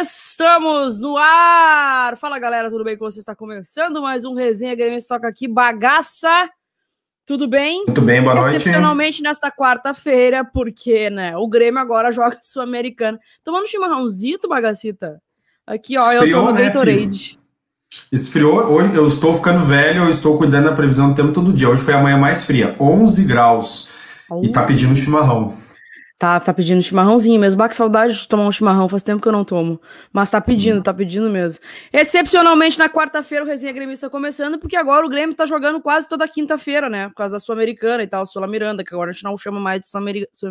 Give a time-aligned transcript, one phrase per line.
[0.00, 2.16] Estamos no ar!
[2.16, 3.20] Fala galera, tudo bem com você?
[3.20, 6.48] Está começando mais um Resenha Grêmio Toca aqui, bagaça!
[7.26, 7.84] Tudo bem?
[7.84, 8.56] Muito bem, boa noite.
[8.56, 13.20] Excepcionalmente nesta quarta-feira, porque, né, o Grêmio agora joga Sul-Americana.
[13.42, 15.20] Tomando chimarrãozito, bagacita?
[15.66, 17.28] Aqui, ó, Esfriou, eu tomo né, Gatorade.
[17.28, 17.44] Filho?
[18.10, 21.68] Esfriou, hoje eu estou ficando velho, eu estou cuidando da previsão do tempo todo dia.
[21.68, 24.03] Hoje foi a manhã mais fria, 11 graus.
[24.42, 25.54] E tá pedindo chimarrão.
[26.16, 27.58] Tá, tá pedindo chimarrãozinho mesmo.
[27.58, 29.80] Bah, que saudade de tomar um chimarrão, faz tempo que eu não tomo.
[30.12, 31.62] Mas tá pedindo, tá pedindo mesmo.
[31.92, 36.26] Excepcionalmente na quarta-feira o Resenha Gremista começando, porque agora o Grêmio tá jogando quase toda
[36.28, 37.08] quinta-feira, né?
[37.08, 39.88] Por causa da Sul-Americana e tal, Sul-Miranda, que agora a gente não chama mais de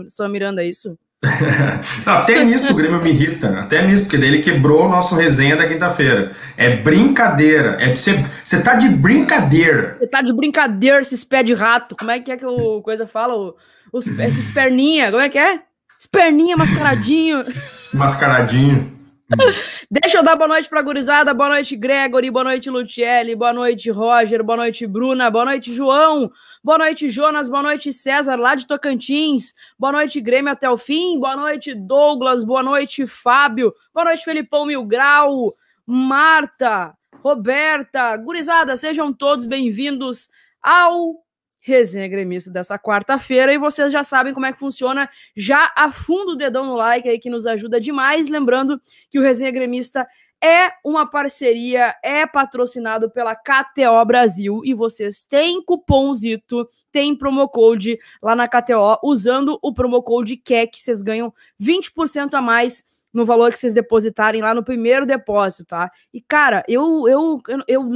[0.10, 0.98] Sul-Miranda, é isso?
[2.06, 5.16] não, até nisso o Grêmio me irrita, até nisso, porque daí ele quebrou o nosso
[5.16, 6.32] resenha da quinta-feira.
[6.58, 9.96] É brincadeira, é você, você tá de brincadeira.
[10.00, 11.96] Você tá de brincadeira, esses pés de rato.
[11.96, 13.34] Como é que é que o coisa fala?
[13.36, 13.56] O,
[13.94, 15.62] os, esses perninha, como é que é?
[15.98, 17.40] Esses perninha mascaradinho.
[17.96, 19.04] mascaradinho.
[19.90, 23.90] Deixa eu dar boa noite pra gurizada, boa noite Gregory, boa noite Lutielli, boa noite
[23.90, 26.30] Roger, boa noite Bruna, boa noite João,
[26.64, 31.20] boa noite Jonas, boa noite César lá de Tocantins, boa noite Grêmio até o fim,
[31.20, 35.54] boa noite Douglas, boa noite Fábio, boa noite Felipão Mil Grau,
[35.86, 40.30] Marta, Roberta, gurizada, sejam todos bem-vindos
[40.62, 41.22] ao
[41.66, 43.54] resenha gremista dessa quarta-feira.
[43.54, 45.10] E vocês já sabem como é que funciona.
[45.34, 48.28] Já afunda o dedão no like aí que nos ajuda demais.
[48.28, 50.06] Lembrando que o resenha gremista
[50.44, 57.98] é uma parceria, é patrocinado pela KTO Brasil e vocês têm cupomzito, tem promo code
[58.22, 59.00] lá na KTO.
[59.02, 62.84] Usando o promo code KEC, vocês ganham 20% a mais
[63.14, 65.90] no valor que vocês depositarem lá no primeiro depósito, tá?
[66.14, 67.90] E cara, eu eu, eu, eu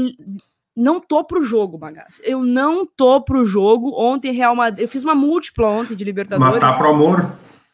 [0.73, 2.21] não tô pro jogo, bagaço.
[2.23, 3.99] Eu não tô pro jogo.
[3.99, 4.83] Ontem, Real Madrid.
[4.83, 6.53] Eu fiz uma múltipla ontem de Libertadores.
[6.53, 7.29] Mas tá pro amor?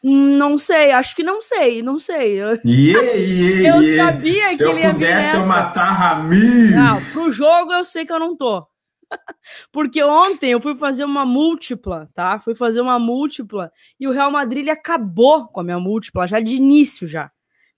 [0.06, 2.34] Não sei, acho que não sei, não sei.
[2.36, 4.12] Yeah, yeah, eu yeah.
[4.12, 5.38] sabia Se que ele ia vir nessa.
[5.38, 6.76] eu matar Ramiro.
[6.76, 8.66] Não, pro jogo eu sei que eu não tô.
[9.72, 12.38] Porque ontem eu fui fazer uma múltipla, tá?
[12.38, 16.54] Fui fazer uma múltipla e o Real Madrid acabou com a minha múltipla já de
[16.54, 17.30] início já.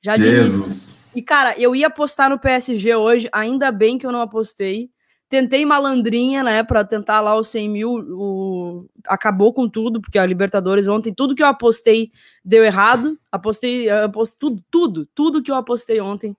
[0.03, 0.63] Já de Jesus.
[0.65, 1.19] início.
[1.19, 4.91] E cara, eu ia apostar no PSG hoje, ainda bem que eu não apostei.
[5.29, 8.87] Tentei malandrinha, né, para tentar lá os 100 mil, o...
[9.09, 12.13] acabou com tudo, porque a Libertadores ontem, tudo que eu apostei
[12.45, 16.37] deu errado, apostei, apostei tudo, tudo, tudo que eu apostei ontem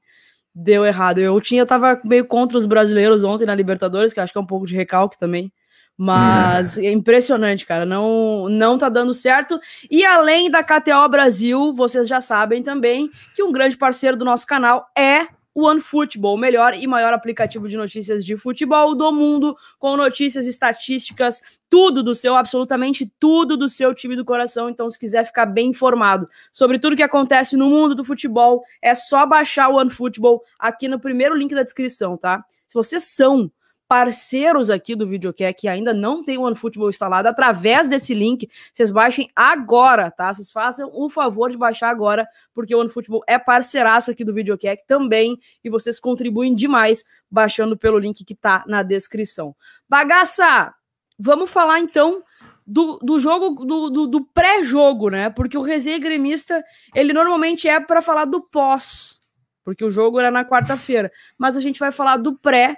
[0.57, 1.19] deu errado.
[1.19, 4.41] Eu tinha, eu tava meio contra os brasileiros ontem na Libertadores, que acho que é
[4.41, 5.51] um pouco de recalque também,
[5.95, 6.85] mas é.
[6.85, 9.59] é impressionante, cara, não, não tá dando certo.
[9.89, 14.47] E além da KTO Brasil, vocês já sabem também que um grande parceiro do nosso
[14.47, 19.57] canal é o OneFootball, o melhor e maior aplicativo de notícias de futebol do mundo,
[19.79, 24.69] com notícias, estatísticas, tudo do seu, absolutamente tudo do seu time do coração.
[24.69, 28.93] Então, se quiser ficar bem informado sobre tudo que acontece no mundo do futebol, é
[28.93, 32.45] só baixar o OneFootball aqui no primeiro link da descrição, tá?
[32.67, 33.51] Se vocês são
[33.87, 38.91] parceiros aqui do Videocast que ainda não tem o OneFootball instalado, através desse link, vocês
[38.91, 40.33] baixem agora, tá?
[40.33, 44.83] Vocês façam o favor de baixar agora, porque o OneFootball é parceiraço aqui do Videocast
[44.85, 49.55] também, e vocês contribuem demais baixando pelo link que tá na descrição.
[49.87, 50.73] Bagaça!
[51.19, 52.21] Vamos falar então
[52.65, 55.29] do, do jogo, do, do, do pré-jogo, né?
[55.29, 59.21] Porque o resenha gremista, ele normalmente é para falar do pós,
[59.63, 62.75] porque o jogo era na quarta-feira, mas a gente vai falar do pré,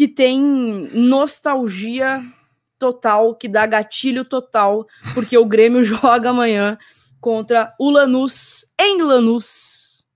[0.00, 2.22] que tem nostalgia
[2.78, 6.78] total, que dá gatilho total, porque o Grêmio joga amanhã
[7.20, 10.06] contra o Lanús em Lanús.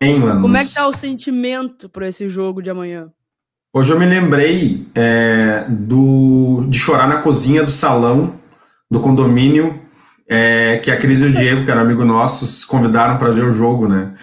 [0.00, 0.40] Em Lanús.
[0.40, 3.12] Como é que tá o sentimento para esse jogo de amanhã?
[3.70, 8.40] Hoje eu me lembrei é, do, de chorar na cozinha do salão
[8.90, 9.78] do condomínio
[10.26, 13.52] é, que a Cris e o Diego, que eram amigos nossos, convidaram para ver o
[13.52, 14.14] jogo, né?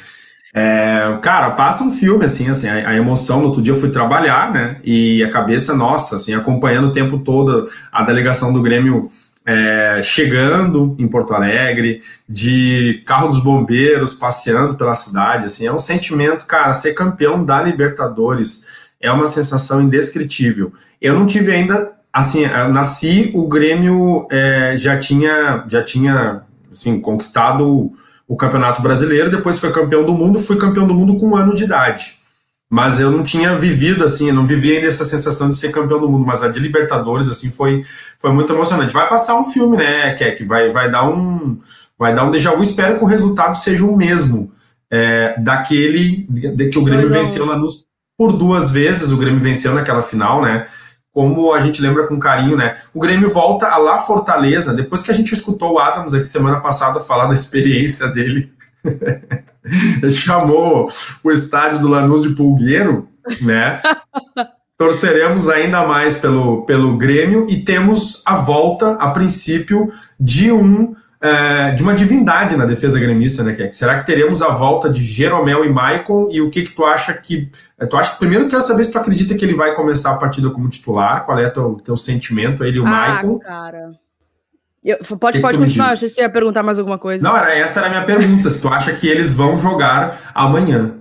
[0.53, 3.89] É, cara, passa um filme, assim, assim, a, a, emoção, no outro dia eu fui
[3.89, 9.09] trabalhar, né, e a cabeça, nossa, assim, acompanhando o tempo todo a delegação do Grêmio
[9.45, 15.79] é, chegando em Porto Alegre, de carro dos bombeiros passeando pela cidade, assim, é um
[15.79, 20.73] sentimento, cara, ser campeão da Libertadores é uma sensação indescritível.
[21.01, 27.91] Eu não tive ainda, assim, nasci, o Grêmio é, já tinha, já tinha, assim, conquistado
[28.31, 31.53] o Campeonato Brasileiro, depois foi campeão do mundo, fui campeão do mundo com um ano
[31.53, 32.13] de idade.
[32.69, 36.07] Mas eu não tinha vivido assim, não vivia ainda essa sensação de ser campeão do
[36.07, 37.83] mundo, mas a de Libertadores assim foi,
[38.17, 38.93] foi muito emocionante.
[38.93, 41.59] Vai passar um filme, né, que vai, vai dar um
[41.99, 44.49] vai dar um déjà vu, espero que o resultado seja o mesmo
[44.89, 47.85] é, daquele de, de, que o Grêmio venceu lá nos
[48.17, 50.67] por duas vezes, o Grêmio venceu naquela final, né?
[51.13, 52.77] Como a gente lembra com carinho, né?
[52.93, 56.59] O Grêmio volta a lá Fortaleza, depois que a gente escutou o Adams aqui semana
[56.59, 58.51] passada falar da experiência dele.
[60.01, 60.87] Ele chamou
[61.23, 63.07] o estádio do Lanús de Pulgueiro,
[63.41, 63.81] né?
[64.77, 71.71] Torceremos ainda mais pelo, pelo Grêmio e temos a volta, a princípio, de um é,
[71.71, 73.75] de uma divindade na defesa gremista, né, Keck?
[73.75, 76.27] Será que teremos a volta de Jeromel e Maicon?
[76.31, 77.51] E o que que tu acha que...
[77.79, 80.49] É, tu acha, primeiro, quero saber se tu acredita que ele vai começar a partida
[80.49, 81.25] como titular.
[81.25, 83.39] Qual é o teu, teu sentimento, ele e o ah, Maicon?
[83.39, 83.91] cara...
[84.83, 87.23] Eu, pode que pode que continuar, se você ia perguntar mais alguma coisa.
[87.23, 90.95] Não, era, essa era a minha pergunta, se tu acha que eles vão jogar amanhã.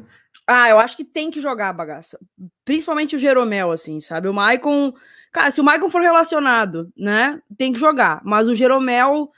[0.47, 2.19] Ah, eu acho que tem que jogar a bagaça.
[2.63, 4.29] Principalmente o Jeromel, assim, sabe?
[4.29, 4.93] O Maicon...
[5.33, 8.21] Cara, se o Maicon for relacionado, né, tem que jogar.
[8.23, 9.31] Mas o Jeromel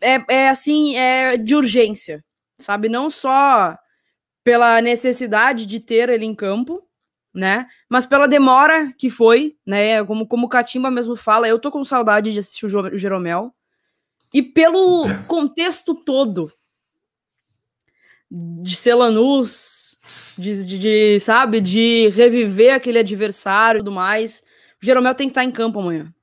[0.00, 2.24] é, é assim, é de urgência,
[2.58, 2.88] sabe?
[2.88, 3.76] Não só
[4.42, 6.82] pela necessidade de ter ele em campo,
[7.32, 7.66] né?
[7.88, 10.04] Mas pela demora que foi, né?
[10.04, 13.52] Como, como o Catimba mesmo fala, eu tô com saudade de assistir o Jeromel.
[14.32, 15.22] E pelo é.
[15.24, 16.52] contexto todo
[18.30, 19.98] de ser Lanús,
[20.36, 24.42] de, de, de, sabe, de reviver aquele adversário e tudo mais,
[24.82, 26.13] o Jeromel tem que estar em campo amanhã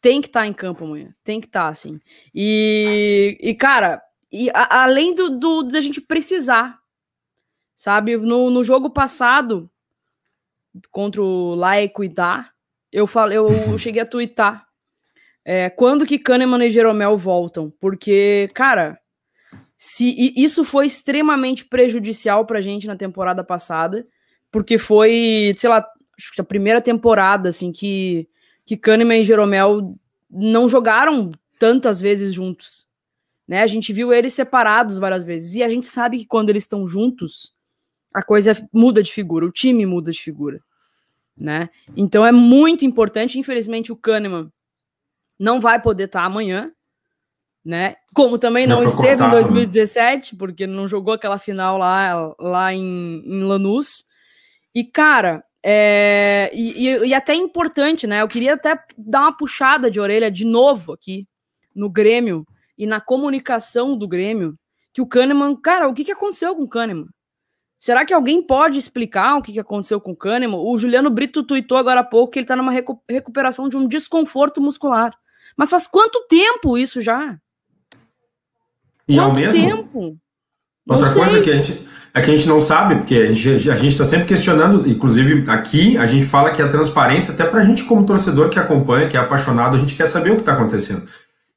[0.00, 1.14] tem que estar tá em campo amanhã.
[1.24, 2.00] Tem que estar, tá, assim.
[2.34, 6.78] E, e cara, e a, além do, do da gente precisar,
[7.74, 8.16] sabe?
[8.16, 9.70] No, no jogo passado,
[10.90, 12.50] contra o Laico e Dá,
[12.92, 13.48] eu, falei, eu
[13.78, 14.66] cheguei a twittar.
[15.44, 17.72] É, quando que Kahneman e Jeromel voltam?
[17.80, 18.98] Porque, cara,
[19.76, 24.06] se isso foi extremamente prejudicial pra gente na temporada passada,
[24.50, 25.86] porque foi, sei lá,
[26.18, 28.28] acho que a primeira temporada, assim, que
[28.68, 29.98] que Kahneman e Jeromel
[30.30, 32.86] não jogaram tantas vezes juntos.
[33.48, 33.62] Né?
[33.62, 35.54] A gente viu eles separados várias vezes.
[35.54, 37.54] E a gente sabe que quando eles estão juntos,
[38.12, 40.60] a coisa muda de figura, o time muda de figura.
[41.34, 41.70] Né?
[41.96, 43.38] Então é muito importante.
[43.38, 44.52] Infelizmente, o Kahneman
[45.38, 46.70] não vai poder estar amanhã.
[47.64, 47.96] Né?
[48.12, 50.38] Como também não esteve cortado, em 2017, né?
[50.38, 54.04] porque não jogou aquela final lá, lá em, em Lanús.
[54.74, 58.22] E, cara, é, e, e, e, até importante, né?
[58.22, 61.26] Eu queria até dar uma puxada de orelha de novo aqui
[61.74, 62.46] no Grêmio
[62.76, 64.56] e na comunicação do Grêmio,
[64.92, 67.08] que o Kahneman, cara, o que, que aconteceu com o Kahneman?
[67.78, 70.58] Será que alguém pode explicar o que, que aconteceu com o Kahneman?
[70.58, 73.86] O Juliano Brito tuitou agora há pouco que ele tá numa recu recuperação de um
[73.86, 75.12] desconforto muscular.
[75.56, 77.38] Mas faz quanto tempo isso já?
[79.06, 79.52] E quanto ao mesmo?
[79.52, 80.18] tempo?
[80.88, 81.86] Outra coisa que a gente,
[82.18, 86.06] é que a gente não sabe, porque a gente está sempre questionando, inclusive aqui a
[86.06, 89.20] gente fala que a transparência, até para a gente como torcedor que acompanha, que é
[89.20, 91.02] apaixonado, a gente quer saber o que está acontecendo.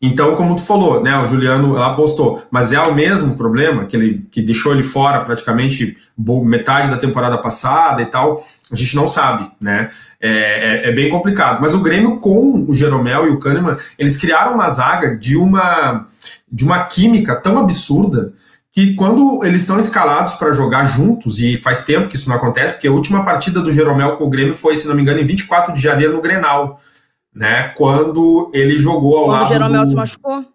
[0.01, 3.95] Então, como tu falou, né, o Juliano lá postou, mas é o mesmo problema que
[3.95, 5.95] ele que deixou ele fora praticamente
[6.43, 9.89] metade da temporada passada e tal, a gente não sabe, né?
[10.19, 11.59] É, é, é bem complicado.
[11.61, 16.07] Mas o Grêmio com o Jeromel e o Kahneman, eles criaram uma zaga de uma
[16.51, 18.33] de uma química tão absurda
[18.71, 22.73] que quando eles são escalados para jogar juntos, e faz tempo que isso não acontece,
[22.73, 25.25] porque a última partida do Jeromel com o Grêmio foi, se não me engano, em
[25.25, 26.79] 24 de janeiro no Grenal,
[27.35, 27.73] né?
[27.75, 29.45] Quando ele jogou ao quando lado.
[29.45, 30.45] o Jeromel do, se machucou?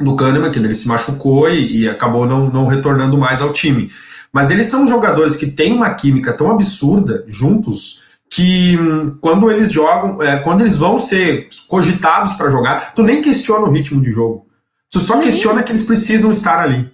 [0.00, 3.90] Do Kahneman, que ele se machucou e, e acabou não, não retornando mais ao time.
[4.30, 9.70] Mas eles são jogadores que têm uma química tão absurda juntos que hum, quando eles
[9.70, 14.10] jogam, é, quando eles vão ser cogitados para jogar, tu nem questiona o ritmo de
[14.10, 14.46] jogo.
[14.90, 15.22] Tu só Sim.
[15.22, 16.90] questiona que eles precisam estar ali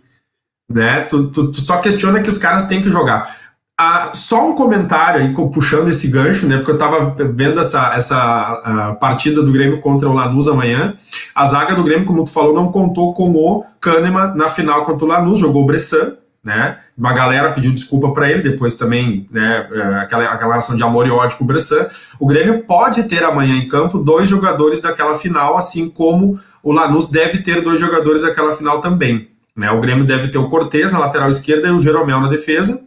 [0.69, 1.01] né?
[1.03, 3.37] Tu, tu, tu, só questiona que os caras têm que jogar.
[3.81, 6.57] Ah, só um comentário aí, puxando esse gancho, né?
[6.57, 10.95] Porque eu tava vendo essa, essa partida do Grêmio contra o Lanús amanhã.
[11.33, 15.05] A zaga do Grêmio, como tu falou, não contou com o Kahneman na final contra
[15.05, 16.79] o Lanús, jogou o Bressan, né?
[16.97, 21.07] Uma galera pediu desculpa para ele, depois também, né, é, aquela, aquela relação de amor
[21.07, 21.87] e ódio com o Bressan.
[22.19, 27.09] O Grêmio pode ter amanhã em campo dois jogadores daquela final, assim como o Lanús
[27.11, 29.29] deve ter dois jogadores daquela final também.
[29.59, 29.69] Né?
[29.73, 32.81] O Grêmio deve ter o Cortez na lateral esquerda e o Jeromel na defesa.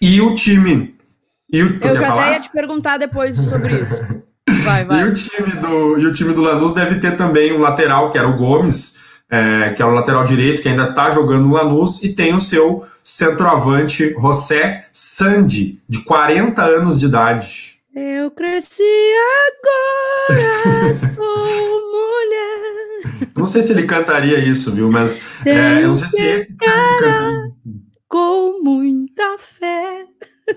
[0.00, 0.96] E o time.
[1.52, 4.02] E o, Eu já até ia te perguntar depois sobre isso.
[4.64, 5.02] Vai, vai.
[5.02, 8.18] E o time do, e o time do Lanús deve ter também um lateral, que
[8.18, 8.98] era o Gomes,
[9.30, 12.40] é, que é o lateral direito, que ainda está jogando no Lanús, e tem o
[12.40, 17.76] seu centroavante, José Sandi, de 40 anos de idade.
[17.94, 18.82] Eu cresci
[20.32, 21.80] agora, sou
[23.36, 24.90] não sei se ele cantaria isso, viu?
[24.90, 27.50] Mas é, eu não sei se esse cantaria.
[28.08, 30.06] Com muita fé.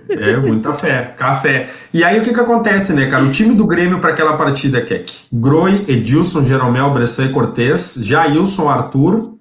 [0.09, 1.69] É, muita fé, café.
[1.93, 3.23] E aí o que que acontece, né, cara?
[3.23, 5.27] O time do Grêmio para aquela partida, Keck.
[5.31, 9.35] Groi, Edilson, Jeromel, Bressan e Cortez, Jailson, Arthur,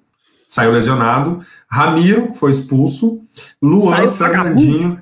[0.45, 3.19] saiu lesionado, Ramiro foi expulso,
[3.61, 4.99] Luan, saiu Fernandinho,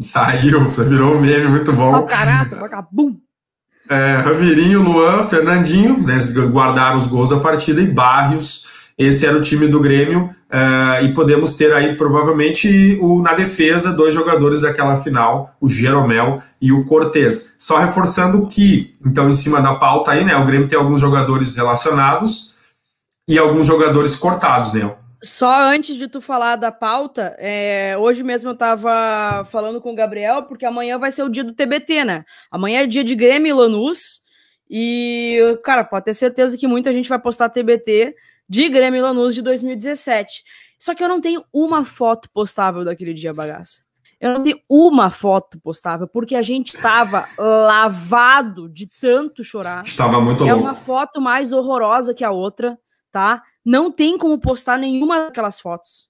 [0.00, 1.96] saiu, você virou um meme muito bom.
[1.96, 3.18] Oh, caraca, vagabundo.
[3.88, 6.18] É, Ramirinho, Luan, Fernandinho, né,
[6.50, 11.12] guardaram os gols da partida, e Barrios, esse era o time do Grêmio, uh, e
[11.14, 16.84] podemos ter aí provavelmente o, na defesa dois jogadores daquela final, o Jeromel e o
[16.84, 17.54] Cortez.
[17.58, 21.56] Só reforçando que, então, em cima da pauta aí, né, o Grêmio tem alguns jogadores
[21.56, 22.56] relacionados
[23.26, 24.90] e alguns jogadores cortados, né?
[25.24, 29.94] Só antes de tu falar da pauta, é, hoje mesmo eu tava falando com o
[29.94, 32.24] Gabriel, porque amanhã vai ser o dia do TBT, né?
[32.50, 34.20] Amanhã é dia de Grêmio e Lanús.
[34.68, 38.14] E, cara, pode ter certeza que muita gente vai postar TBT
[38.48, 40.42] de Grêmio e Lanús de 2017.
[40.78, 43.82] Só que eu não tenho uma foto postável daquele dia, bagaça.
[44.20, 49.84] Eu não tenho uma foto postável, porque a gente tava lavado de tanto chorar.
[49.84, 50.62] Estava muito É louco.
[50.68, 52.78] uma foto mais horrorosa que a outra,
[53.10, 53.42] tá?
[53.64, 56.08] Não tem como postar nenhuma daquelas fotos.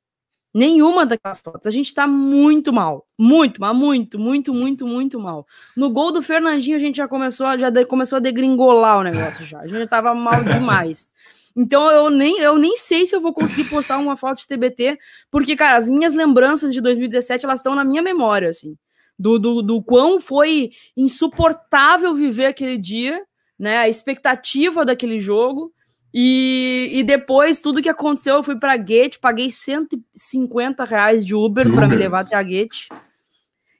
[0.55, 1.67] Nenhuma daquelas fotos.
[1.67, 3.07] A gente tá muito mal.
[3.19, 5.47] Muito, mas muito, muito, muito, muito mal.
[5.77, 9.47] No gol do Fernandinho, a gente já começou, já de- começou a degringolar o negócio
[9.47, 9.61] já.
[9.61, 11.13] A gente tava mal demais.
[11.57, 14.99] Então eu nem, eu nem sei se eu vou conseguir postar uma foto de TBT,
[15.31, 18.77] porque, cara, as minhas lembranças de 2017, elas estão na minha memória, assim.
[19.19, 23.23] Do, do, do quão foi insuportável viver aquele dia,
[23.59, 23.79] né?
[23.79, 25.73] A expectativa daquele jogo.
[26.15, 31.65] E, e depois, tudo que aconteceu, eu fui pra Gate, paguei 150 reais de Uber
[31.65, 31.99] De para me Uber.
[31.99, 32.89] levar até a Gate.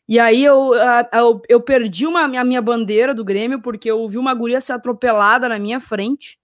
[0.09, 0.73] E aí eu,
[1.13, 4.73] eu, eu perdi uma, a minha bandeira do Grêmio, porque eu vi uma guria ser
[4.73, 6.39] atropelada na minha frente.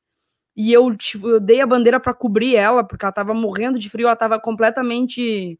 [0.56, 3.88] E eu, tipo, eu dei a bandeira para cobrir ela, porque ela tava morrendo de
[3.88, 5.58] frio, ela tava completamente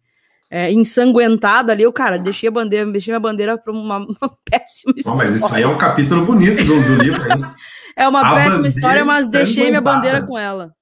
[0.51, 1.83] é, ensanguentada ali.
[1.83, 5.45] Eu, cara, deixei a bandeira, deixei a bandeira pra uma, uma péssima Bom, mas isso
[5.45, 5.57] história.
[5.57, 7.23] aí é um capítulo bonito do, do livro.
[7.99, 10.73] É uma A péssima história, mas deixei minha bandeira com ela.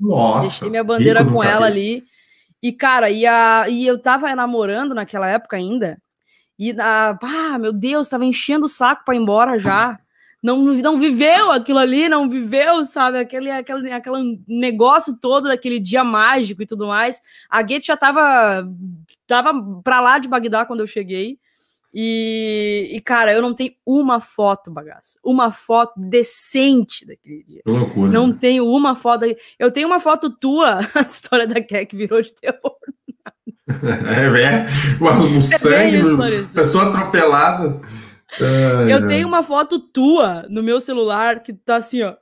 [0.00, 0.48] Nossa.
[0.48, 2.02] Deixei minha bandeira com ela ali.
[2.62, 6.00] E, cara, e, a, e eu tava namorando naquela época ainda.
[6.58, 9.98] E, a, ah, meu Deus, tava enchendo o saco pra ir embora já.
[10.42, 13.18] Não, não viveu aquilo ali, não viveu, sabe?
[13.18, 17.20] Aquele, aquele, aquele negócio todo daquele dia mágico e tudo mais.
[17.50, 18.66] A Guete já tava,
[19.26, 19.52] tava
[19.84, 21.38] pra lá de Bagdá quando eu cheguei.
[21.94, 25.18] E, e, cara, eu não tenho uma foto, bagaça.
[25.22, 27.60] Uma foto decente daquele dia.
[27.64, 28.10] Que loucura.
[28.10, 29.26] Não tenho uma foto.
[29.58, 32.58] Eu tenho uma foto tua, a história da Keck virou de terror.
[33.84, 34.66] É, é.
[35.00, 36.16] O, o sangue, isso,
[36.52, 37.80] pessoa atropelada.
[38.38, 39.06] Ai, Eu ai.
[39.06, 42.14] tenho uma foto tua no meu celular que tá assim, ó.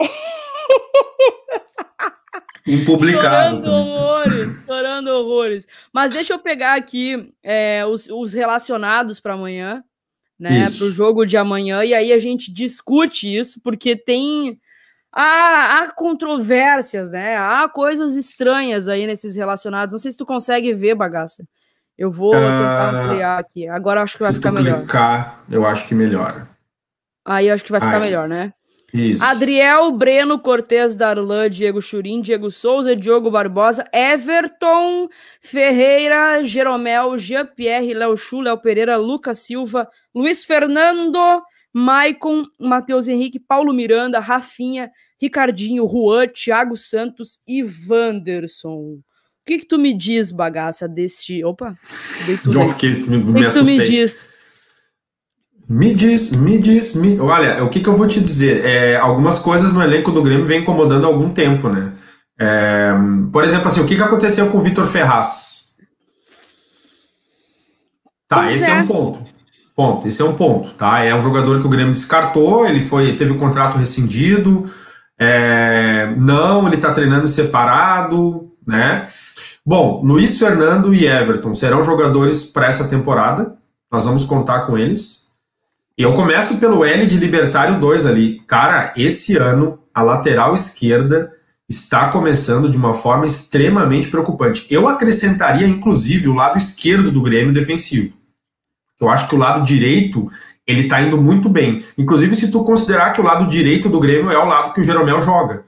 [2.66, 5.66] Impublicável Chorando horrores, chorando horrores.
[5.92, 9.82] Mas deixa eu pegar aqui é, os, os relacionados para amanhã,
[10.38, 10.66] né?
[10.76, 14.60] Para o jogo de amanhã, e aí a gente discute isso, porque tem.
[15.10, 17.36] Há, há controvérsias, né?
[17.36, 19.92] Há coisas estranhas aí nesses relacionados.
[19.92, 21.44] Não sei se tu consegue ver, bagaça.
[21.96, 23.66] Eu vou tentar Ah, ampliar aqui.
[23.66, 24.80] Agora acho que vai ficar tu melhor.
[24.80, 26.46] clicar, eu acho que melhora.
[27.24, 28.02] Aí eu acho que vai ficar Aí.
[28.02, 28.52] melhor, né?
[28.92, 29.22] Isso.
[29.22, 35.08] Adriel, Breno, Cortez, Darlan, Diego Churim, Diego Souza, Diogo Barbosa, Everton,
[35.42, 41.42] Ferreira, Jeromel, Jean-Pierre, Léo Chu, Léo Pereira, Lucas Silva, Luiz Fernando,
[41.72, 44.90] Maicon, Matheus Henrique, Paulo Miranda, Rafinha,
[45.20, 48.70] Ricardinho, Juan, Thiago Santos e Wanderson.
[48.70, 49.02] O
[49.44, 51.44] que que tu me diz, bagaça, desse...
[51.44, 51.74] Opa,
[52.26, 52.68] dei tudo Eu aí.
[52.70, 54.28] fiquei, me, O que, me que tu me diz?
[55.68, 57.20] Me diz, me diz, me...
[57.20, 58.64] olha, o que, que eu vou te dizer?
[58.64, 61.92] É, algumas coisas no elenco do Grêmio vem incomodando há algum tempo, né?
[62.40, 62.92] É,
[63.30, 65.76] por exemplo, assim, o que, que aconteceu com o Vitor Ferraz?
[68.26, 68.70] Tá, Pois esse é.
[68.70, 68.82] é.
[68.82, 69.28] um ponto.
[69.76, 71.04] Ponto, esse é um ponto, tá?
[71.04, 74.68] É um jogador que o Grêmio descartou, ele foi, teve o contrato rescindido,
[75.18, 79.06] é, não, ele tá treinando separado, né?
[79.64, 83.54] Bom, Luiz Fernando e Everton serão jogadores para essa temporada,
[83.92, 85.27] nós vamos contar com eles.
[85.98, 88.40] E eu começo pelo L de Libertário 2 ali.
[88.46, 91.32] Cara, esse ano a lateral esquerda
[91.68, 94.64] está começando de uma forma extremamente preocupante.
[94.70, 98.16] Eu acrescentaria, inclusive, o lado esquerdo do Grêmio defensivo.
[99.00, 100.28] Eu acho que o lado direito
[100.64, 101.82] ele está indo muito bem.
[101.98, 104.84] Inclusive, se tu considerar que o lado direito do Grêmio é o lado que o
[104.84, 105.64] Jeromel joga.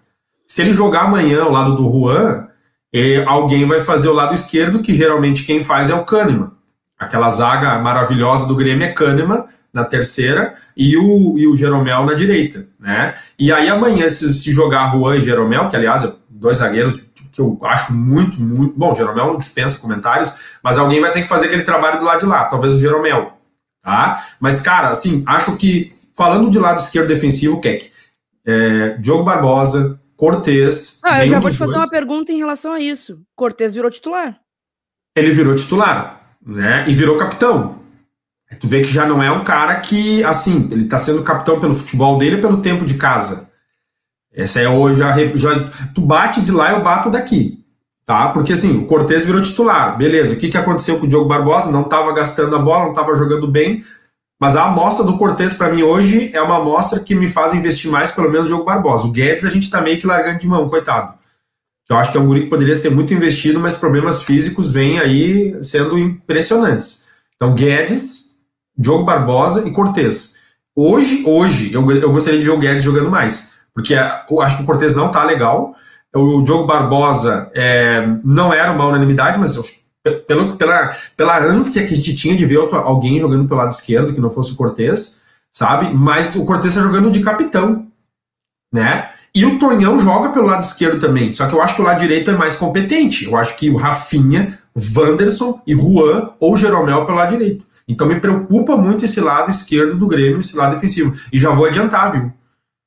[0.46, 2.46] Se ele jogar amanhã o lado do Juan,
[2.92, 6.52] eh, alguém vai fazer o lado esquerdo, que geralmente quem faz é o Kahneman.
[6.96, 12.14] Aquela zaga maravilhosa do Grêmio é Kahneman na terceira e o, e o Jeromel na
[12.14, 13.14] direita, né?
[13.38, 17.40] E aí amanhã, se, se jogar Juan e Jeromel, que aliás, é dois zagueiros que
[17.40, 18.76] eu acho muito, muito...
[18.76, 22.20] Bom, Jeromel não dispensa comentários, mas alguém vai ter que fazer aquele trabalho do lado
[22.20, 23.32] de lá, talvez o Jeromel,
[23.82, 24.20] tá?
[24.40, 27.88] Mas, cara, assim, acho que, falando de lado esquerdo defensivo, Keck,
[28.44, 30.98] é, Diogo Barbosa, Cortez...
[31.04, 33.20] Ah, eu já vou te fazer dois- uma pergunta em relação a isso.
[33.36, 34.36] Cortez virou titular.
[35.16, 36.84] ele virou titular, né?
[36.88, 37.79] E virou capitão.
[38.58, 41.74] Tu vê que já não é um cara que, assim, ele tá sendo capitão pelo
[41.74, 43.50] futebol dele ou pelo tempo de casa.
[44.32, 47.64] Essa é hoje, já, já, tu bate de lá, eu bato daqui.
[48.06, 48.28] Tá?
[48.28, 49.96] Porque assim, o Cortez virou titular.
[49.96, 51.70] Beleza, o que, que aconteceu com o Diogo Barbosa?
[51.70, 53.84] Não estava gastando a bola, não estava jogando bem.
[54.40, 57.90] Mas a amostra do Cortez, para mim, hoje, é uma amostra que me faz investir
[57.90, 59.06] mais, pelo menos, no Diogo Barbosa.
[59.06, 61.14] O Guedes a gente tá meio que largando de mão, coitado.
[61.88, 64.98] Eu acho que é um guri que poderia ser muito investido, mas problemas físicos vêm
[64.98, 67.08] aí sendo impressionantes.
[67.36, 68.29] Então, Guedes,
[68.80, 70.38] Diogo Barbosa e Cortez.
[70.74, 74.62] Hoje, hoje, eu, eu gostaria de ver o Guedes jogando mais, porque eu acho que
[74.62, 75.74] o Cortez não tá legal.
[76.16, 79.62] O Diogo Barbosa é, não era uma unanimidade, mas eu,
[80.26, 84.14] pelo, pela, pela ânsia que a gente tinha de ver alguém jogando pelo lado esquerdo,
[84.14, 85.92] que não fosse o Cortez, sabe?
[85.92, 87.86] Mas o Cortez está jogando de capitão,
[88.72, 89.10] né?
[89.34, 92.00] E o Tonhão joga pelo lado esquerdo também, só que eu acho que o lado
[92.00, 93.26] direito é mais competente.
[93.26, 97.69] Eu acho que o Rafinha, Wanderson e Juan ou Jeromel pelo lado direito.
[97.90, 101.12] Então me preocupa muito esse lado esquerdo do Grêmio, esse lado defensivo.
[101.32, 102.32] E já vou adiantar, viu?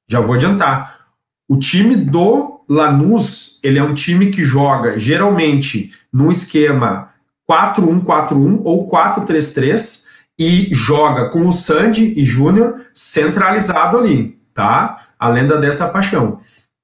[0.08, 1.08] Já vou adiantar.
[1.48, 7.10] O time do Lanús, ele é um time que joga geralmente num esquema
[7.50, 10.06] 4-1-4-1 ou 4-3-3
[10.40, 15.06] e joga com o Sandy e Júnior centralizado ali, tá?
[15.20, 16.40] A lenda dessa paixão.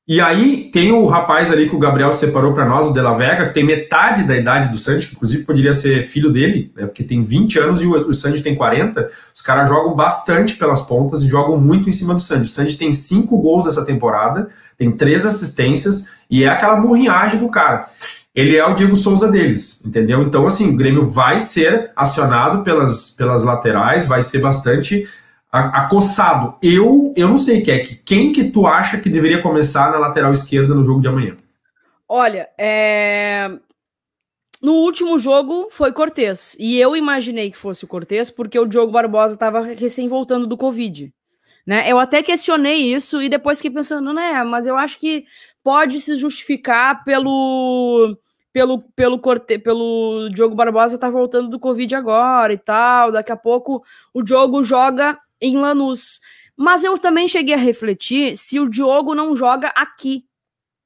[0.09, 3.13] E aí tem o rapaz ali que o Gabriel separou para nós, o De La
[3.13, 6.87] Vega, que tem metade da idade do Sandy, que inclusive poderia ser filho dele, né,
[6.87, 9.07] porque tem 20 anos e o, o Sandy tem 40.
[9.31, 12.47] Os caras jogam bastante pelas pontas e jogam muito em cima do Sandy.
[12.47, 17.47] O Sandy tem 5 gols essa temporada, tem 3 assistências e é aquela murrinhagem do
[17.47, 17.85] cara.
[18.33, 20.23] Ele é o Diego Souza deles, entendeu?
[20.23, 25.07] Então, assim, o Grêmio vai ser acionado pelas, pelas laterais, vai ser bastante
[25.51, 26.55] acossado.
[26.61, 30.75] Eu, eu não sei, Keck, quem que tu acha que deveria começar na lateral esquerda
[30.75, 31.35] no jogo de amanhã?
[32.07, 33.49] Olha, é...
[34.61, 36.55] no último jogo foi Cortez.
[36.59, 40.57] E eu imaginei que fosse o Cortez porque o Diogo Barbosa estava recém voltando do
[40.57, 41.11] Covid.
[41.65, 41.89] Né?
[41.91, 45.25] Eu até questionei isso e depois fiquei pensando, né, mas eu acho que
[45.63, 48.17] pode se justificar pelo
[48.51, 53.37] pelo pelo Corte, pelo Diogo Barbosa tá voltando do Covid agora e tal, daqui a
[53.37, 56.19] pouco o Diogo joga em Lanús.
[56.55, 60.25] Mas eu também cheguei a refletir se o Diogo não joga aqui,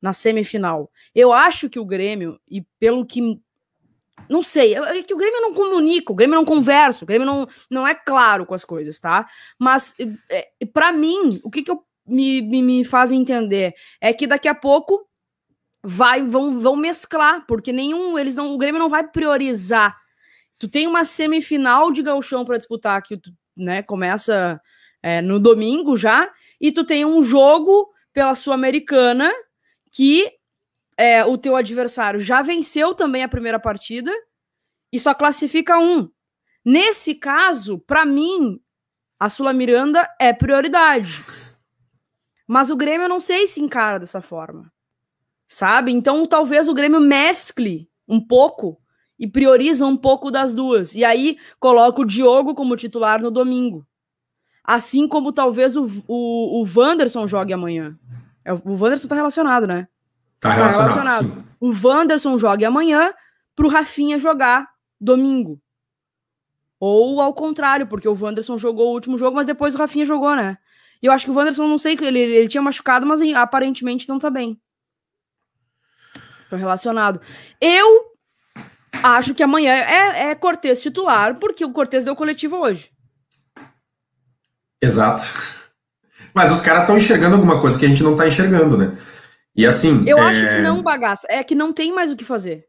[0.03, 0.91] na semifinal.
[1.15, 3.39] Eu acho que o Grêmio, e pelo que.
[4.29, 7.47] Não sei, é que o Grêmio não comunica, o Grêmio não conversa, o Grêmio não,
[7.69, 9.27] não é claro com as coisas, tá?
[9.57, 9.95] Mas,
[10.29, 14.47] é, para mim, o que, que eu me, me, me faz entender é que daqui
[14.47, 15.07] a pouco
[15.81, 19.97] vai vão, vão mesclar, porque nenhum, eles não, o Grêmio não vai priorizar.
[20.59, 23.83] Tu tem uma semifinal de gauchão para disputar que tu né?
[23.83, 24.61] Começa
[25.01, 29.31] é, no domingo já, e tu tem um jogo pela Sul-Americana
[29.91, 30.31] que
[30.97, 34.11] é, o teu adversário já venceu também a primeira partida
[34.91, 36.09] e só classifica um.
[36.63, 38.59] Nesse caso, para mim,
[39.19, 41.25] a Sula Miranda é prioridade.
[42.47, 44.71] Mas o Grêmio eu não sei se encara dessa forma.
[45.47, 45.91] Sabe?
[45.91, 48.81] Então talvez o Grêmio mescle um pouco
[49.17, 50.95] e prioriza um pouco das duas.
[50.95, 53.85] E aí coloca o Diogo como titular no domingo.
[54.63, 57.97] Assim como talvez o, o, o Wanderson jogue amanhã.
[58.45, 59.87] É, o Wanderson tá relacionado, né?
[60.39, 60.93] Tá, tá relacionado.
[60.95, 61.45] Relacionado.
[61.59, 63.13] O Wanderson jogue amanhã
[63.55, 64.67] pro Rafinha jogar
[64.99, 65.61] domingo.
[66.79, 70.35] Ou ao contrário, porque o Wanderson jogou o último jogo, mas depois o Rafinha jogou,
[70.35, 70.57] né?
[71.01, 74.19] E eu acho que o Wanderson, não sei, ele, ele tinha machucado, mas aparentemente não
[74.19, 74.59] tá bem.
[76.49, 77.21] Foi relacionado.
[77.59, 78.12] Eu
[79.03, 82.89] Acho que amanhã é, é Cortez titular, porque o Cortez deu coletivo hoje.
[84.81, 85.23] Exato.
[86.33, 88.97] Mas os caras estão enxergando alguma coisa que a gente não está enxergando, né?
[89.55, 90.03] E assim.
[90.07, 90.21] Eu é...
[90.21, 91.27] acho que não, bagaça.
[91.29, 92.65] É que não tem mais o que fazer.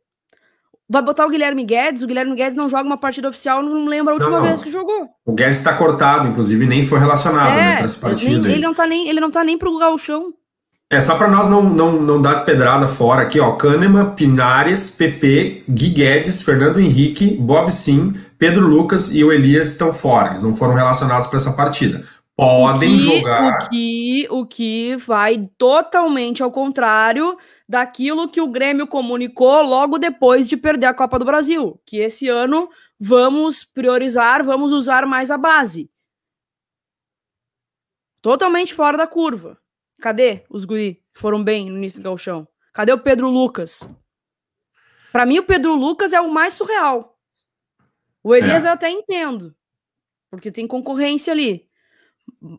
[0.89, 4.13] Vai botar o Guilherme Guedes, o Guilherme Guedes não joga uma partida oficial, não lembra
[4.13, 4.49] a última não, não.
[4.49, 5.09] vez que jogou.
[5.25, 8.47] O Guedes está cortado, inclusive nem foi relacionado é, né, para essa partida.
[8.47, 10.35] Nem, ele, não tá nem, ele não tá nem pro gauchão.
[10.91, 13.53] É, só para nós não, não, não dar pedrada fora aqui, ó.
[13.57, 19.93] Kahneman, Pinares, PP, Gui Guedes, Fernando Henrique, Bob Sim, Pedro Lucas e o Elias estão
[19.93, 20.29] fora.
[20.29, 22.05] Eles não foram relacionados para essa partida.
[22.37, 23.63] Podem o que, jogar.
[23.63, 27.37] O que, o que vai totalmente ao contrário
[27.69, 31.81] daquilo que o Grêmio comunicou logo depois de perder a Copa do Brasil.
[31.87, 32.69] Que esse ano
[32.99, 35.91] vamos priorizar, vamos usar mais a base.
[38.21, 39.59] Totalmente fora da curva.
[40.05, 42.47] Cadê os guri que foram bem no início do galchão?
[42.75, 43.89] Cadê o Pedro Lucas?
[45.11, 47.19] Para mim, o Pedro Lucas é o mais surreal.
[48.23, 48.69] O Elias é.
[48.69, 49.57] eu até entendo,
[50.31, 51.67] porque tem concorrência ali.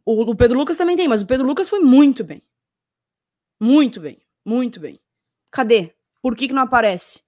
[0.04, 2.42] O, o, Pedro Lucas também tem, mas o Pedro Lucas foi muito bem.
[3.60, 5.00] Muito bem, muito bem.
[5.52, 5.94] Cadê?
[6.24, 7.22] Por que, que não aparece?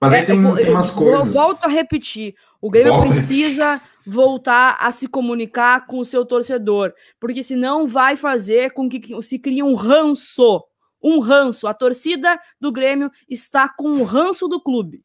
[0.00, 1.26] Mas aí é, tem, eu, tem umas eu, coisas.
[1.28, 2.34] Eu volto a repetir.
[2.60, 8.72] O Grêmio precisa voltar a se comunicar com o seu torcedor, porque senão vai fazer
[8.72, 10.64] com que se crie um ranço,
[11.02, 11.66] um ranço.
[11.66, 15.04] A torcida do Grêmio está com o ranço do clube,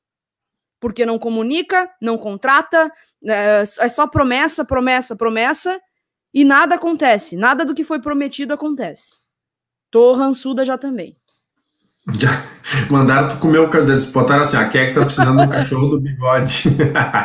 [0.80, 2.92] porque não comunica, não contrata,
[3.26, 5.80] é, é só promessa, promessa, promessa,
[6.34, 9.18] e nada acontece, nada do que foi prometido acontece.
[9.92, 11.19] Tô rançuda já também.
[12.18, 12.42] Já
[12.90, 13.70] mandaram comer o
[14.12, 16.70] botaram assim, a Kek tá precisando um cachorro do bigode.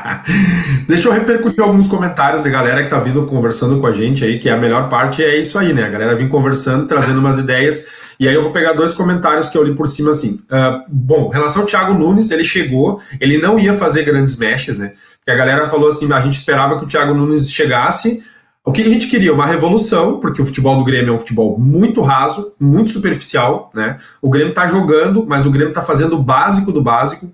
[0.89, 4.39] Deixa eu repercutir alguns comentários da galera que tá vindo conversando com a gente aí,
[4.39, 5.85] que a melhor parte é isso aí, né?
[5.85, 7.87] A galera vem conversando, trazendo umas ideias,
[8.19, 10.41] e aí eu vou pegar dois comentários que eu li por cima assim.
[10.45, 14.79] Uh, bom, em relação ao Thiago Nunes, ele chegou, ele não ia fazer grandes mechas,
[14.79, 14.93] né?
[15.17, 18.23] Porque a galera falou assim, a gente esperava que o Thiago Nunes chegasse,
[18.67, 19.33] o que a gente queria?
[19.33, 23.99] Uma revolução, porque o futebol do Grêmio é um futebol muito raso, muito superficial, né?
[24.23, 27.31] O Grêmio está jogando, mas o Grêmio está fazendo o básico do básico.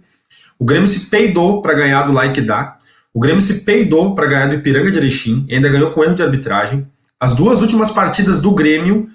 [0.58, 2.78] O Grêmio se peidou para ganhar do like dá.
[3.14, 6.16] O Grêmio se peidou para ganhar do Ipiranga de Erechim, e ainda ganhou com erro
[6.16, 6.84] de arbitragem.
[7.18, 9.08] As duas últimas partidas do Grêmio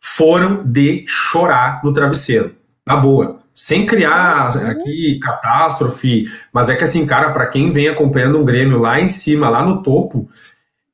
[0.00, 2.52] foram de chorar no travesseiro.
[2.84, 3.38] Na boa.
[3.54, 8.78] Sem criar aqui catástrofe, mas é que assim, cara, para quem vem acompanhando um Grêmio
[8.78, 10.28] lá em cima, lá no topo,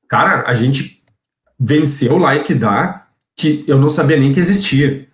[0.09, 1.03] Cara, a gente
[1.59, 5.07] venceu lá e que dá, que eu não sabia nem que existia.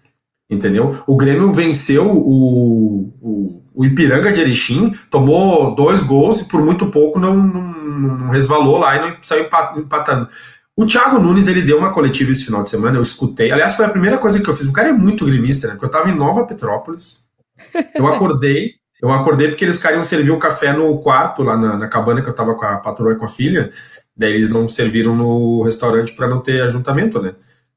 [0.50, 1.02] Entendeu?
[1.06, 6.86] O Grêmio venceu o, o, o Ipiranga de Erechim, tomou dois gols e por muito
[6.86, 10.28] pouco não, não, não resvalou lá e não saiu empatando.
[10.76, 13.50] O Thiago Nunes, ele deu uma coletiva esse final de semana, eu escutei.
[13.50, 14.66] Aliás, foi a primeira coisa que eu fiz.
[14.66, 15.74] O cara é muito grimista, né?
[15.74, 17.28] Porque eu tava em Nova Petrópolis.
[17.94, 21.76] Eu acordei, eu acordei porque eles queriam servir o um café no quarto, lá na,
[21.76, 23.70] na, cabana que eu tava com a patroa e com a filha.
[24.16, 27.34] Daí eles não serviram no restaurante para não ter ajuntamento, né?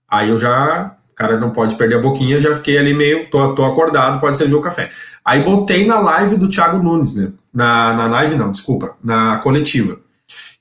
[0.08, 3.66] Aí eu já, cara, não pode perder a boquinha, já fiquei ali meio, tô, tô
[3.66, 4.90] acordado, pode servir o café.
[5.24, 7.32] Aí botei na live do Thiago Nunes, né?
[7.54, 10.00] Na, na live não, desculpa, na coletiva.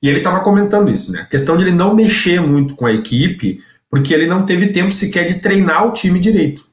[0.00, 1.22] E ele tava comentando isso, né?
[1.22, 3.60] A questão de ele não mexer muito com a equipe,
[3.90, 6.64] porque ele não teve tempo sequer de treinar o time direito.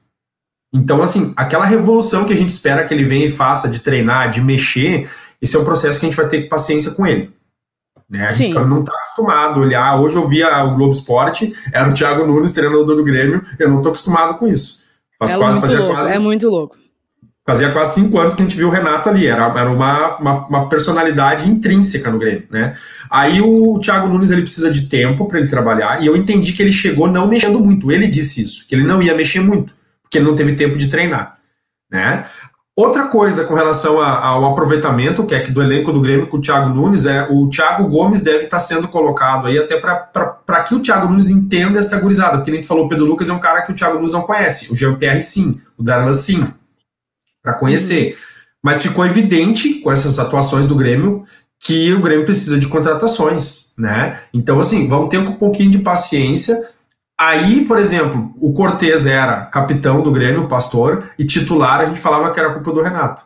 [0.73, 4.31] Então, assim, aquela revolução que a gente espera que ele venha e faça de treinar,
[4.31, 5.09] de mexer,
[5.41, 7.31] esse é um processo que a gente vai ter paciência com ele.
[8.11, 8.27] Né?
[8.27, 10.01] A gente não está acostumado a olhar.
[10.01, 13.41] Hoje eu via o Globo Esporte, era o Thiago Nunes, treinador do Grêmio.
[13.57, 14.81] Eu não estou acostumado com isso.
[15.17, 16.77] Faz é, quase, muito louco, quase, é muito louco.
[17.45, 19.27] Fazia quase cinco anos que a gente viu o Renato ali.
[19.27, 22.43] Era, era uma, uma, uma personalidade intrínseca no Grêmio.
[22.51, 22.75] Né?
[23.09, 26.03] Aí o Thiago Nunes ele precisa de tempo para ele trabalhar.
[26.03, 27.91] E eu entendi que ele chegou não mexendo muito.
[27.91, 30.89] Ele disse isso, que ele não ia mexer muito, porque ele não teve tempo de
[30.89, 31.37] treinar.
[31.89, 32.25] Né?
[32.75, 36.37] Outra coisa com relação a, ao aproveitamento, que é que do elenco do Grêmio com
[36.37, 40.73] o Thiago Nunes, é o Thiago Gomes deve estar sendo colocado aí até para que
[40.73, 43.39] o Thiago Nunes entenda essa gurizada, porque nem tu falou, o Pedro Lucas é um
[43.39, 46.47] cara que o Thiago Nunes não conhece, o GPR sim, o Darlan sim,
[47.43, 48.17] para conhecer.
[48.63, 51.25] Mas ficou evidente com essas atuações do Grêmio
[51.59, 54.21] que o Grêmio precisa de contratações, né?
[54.33, 56.57] Então, assim, vamos ter um pouquinho de paciência
[57.21, 62.31] Aí, por exemplo, o Cortez era capitão do Grêmio, pastor, e titular, a gente falava
[62.31, 63.21] que era culpa do Renato.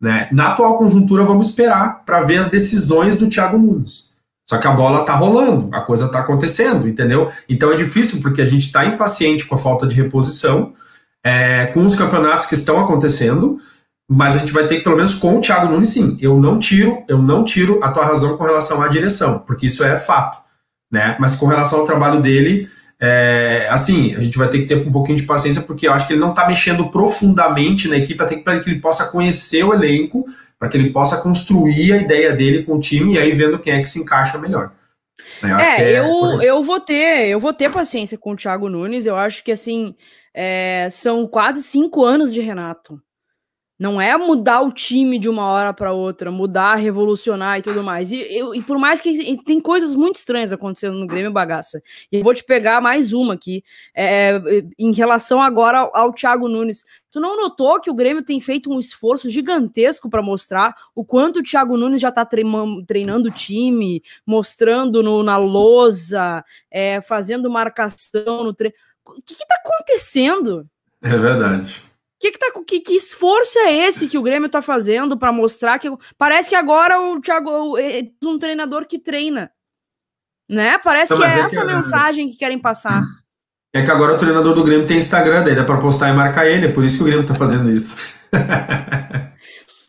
[0.00, 0.28] Né?
[0.32, 4.16] Na atual conjuntura, vamos esperar para ver as decisões do Thiago Nunes.
[4.48, 7.30] Só que a bola tá rolando, a coisa tá acontecendo, entendeu?
[7.48, 10.72] Então é difícil porque a gente está impaciente com a falta de reposição,
[11.24, 13.58] é, com os campeonatos que estão acontecendo,
[14.10, 16.18] mas a gente vai ter que, pelo menos com o Thiago Nunes, sim.
[16.20, 19.84] Eu não tiro, eu não tiro a tua razão com relação à direção, porque isso
[19.84, 20.36] é fato.
[20.90, 21.16] Né?
[21.20, 22.68] Mas com relação ao trabalho dele,
[23.00, 26.06] é, assim, a gente vai ter que ter um pouquinho de paciência, porque eu acho
[26.06, 29.74] que ele não está mexendo profundamente na equipe, até para que ele possa conhecer o
[29.74, 30.24] elenco,
[30.58, 33.74] para que ele possa construir a ideia dele com o time e aí vendo quem
[33.74, 34.72] é que se encaixa melhor.
[35.42, 39.04] Eu é, é, eu, eu vou ter, eu vou ter paciência com o Thiago Nunes.
[39.04, 39.94] Eu acho que assim
[40.34, 43.00] é, são quase cinco anos de Renato.
[43.78, 48.10] Não é mudar o time de uma hora para outra, mudar, revolucionar e tudo mais.
[48.10, 51.82] E, eu, e por mais que tem coisas muito estranhas acontecendo no Grêmio Bagaça.
[52.10, 53.62] E eu vou te pegar mais uma aqui,
[53.94, 54.40] é,
[54.78, 56.84] em relação agora ao, ao Thiago Nunes.
[57.10, 61.40] Tu não notou que o Grêmio tem feito um esforço gigantesco para mostrar o quanto
[61.40, 68.42] o Thiago Nunes já está treinando o time, mostrando no, na lousa, é, fazendo marcação
[68.42, 68.74] no treino.
[69.04, 70.66] O que está acontecendo?
[71.02, 71.85] É verdade.
[72.18, 75.78] Que, que, tá, que, que esforço é esse que o Grêmio tá fazendo para mostrar
[75.78, 75.88] que.
[76.16, 79.50] Parece que agora o Thiago é, é um treinador que treina.
[80.48, 80.78] Né?
[80.78, 83.02] Parece então, que é, é essa que, mensagem que querem passar.
[83.74, 86.46] É que agora o treinador do Grêmio tem Instagram, daí dá pra postar e marcar
[86.46, 87.98] ele, é por isso que o Grêmio tá fazendo isso.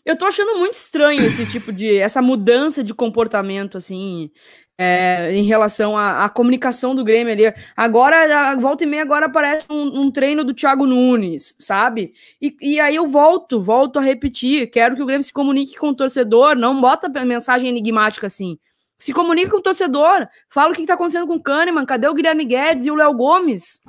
[0.05, 1.97] Eu tô achando muito estranho esse tipo de.
[1.97, 4.31] essa mudança de comportamento, assim
[4.77, 7.43] é, em relação à, comunicação do Grêmio ali.
[7.75, 12.13] Agora, a volta e meia, agora aparece um, um treino do Thiago Nunes, sabe?
[12.39, 14.69] E, e, aí eu volto, volto a repetir.
[14.69, 18.59] Quero que o Grêmio se comunique com o torcedor, não bota mensagem enigmática assim.
[18.99, 20.27] Se comunica com o torcedor.
[20.49, 21.85] Fala o que está acontecendo com o Kahneman.
[21.85, 23.81] Cadê o Guilherme Guedes e o Léo Gomes?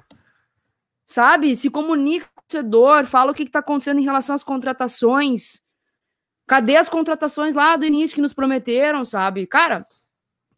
[1.05, 1.57] Sabe?
[1.57, 3.07] Se comunica com o torcedor.
[3.07, 5.63] Fala o que está acontecendo em relação às contratações.
[6.47, 9.47] Cadê as contratações lá do início que nos prometeram, sabe?
[9.47, 9.87] Cara,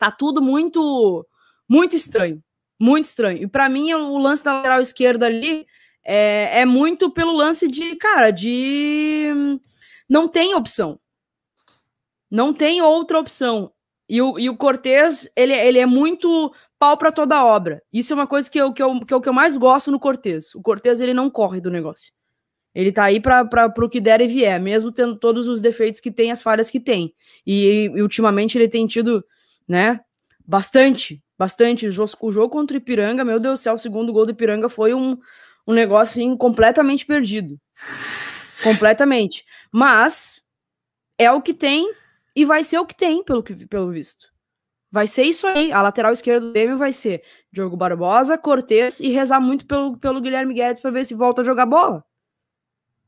[0.00, 1.24] tá tudo muito,
[1.68, 2.42] muito estranho.
[2.80, 3.42] Muito estranho.
[3.42, 5.66] E para mim, o lance da lateral esquerda ali
[6.02, 9.28] é, é muito pelo lance de, cara, de.
[10.08, 10.98] Não tem opção.
[12.30, 13.70] Não tem outra opção.
[14.08, 17.82] E o, e o Cortez, ele, ele é muito pau para toda obra.
[17.92, 20.00] Isso é uma coisa que eu, que, eu, que, eu, que eu mais gosto no
[20.00, 20.54] Cortez.
[20.54, 22.12] O Cortez, ele não corre do negócio.
[22.74, 26.10] Ele tá aí para o que der e vier, mesmo tendo todos os defeitos que
[26.10, 27.12] tem, as falhas que tem.
[27.46, 29.24] E, e ultimamente ele tem tido,
[29.70, 30.00] né,
[30.46, 31.87] bastante bastante.
[31.87, 34.92] O jogo, contra o Ipiranga, meu Deus do céu, o segundo gol do Ipiranga foi
[34.92, 35.16] um,
[35.66, 37.59] um negócio assim, completamente perdido.
[38.62, 39.46] Completamente.
[39.72, 40.44] Mas
[41.16, 41.90] é o que tem
[42.37, 44.26] e vai ser o que tem, pelo, que, pelo visto.
[44.92, 45.72] Vai ser isso aí.
[45.72, 50.20] A lateral esquerda do Grêmio vai ser Diogo Barbosa, Cortez e rezar muito pelo, pelo
[50.20, 52.04] Guilherme Guedes para ver se volta a jogar bola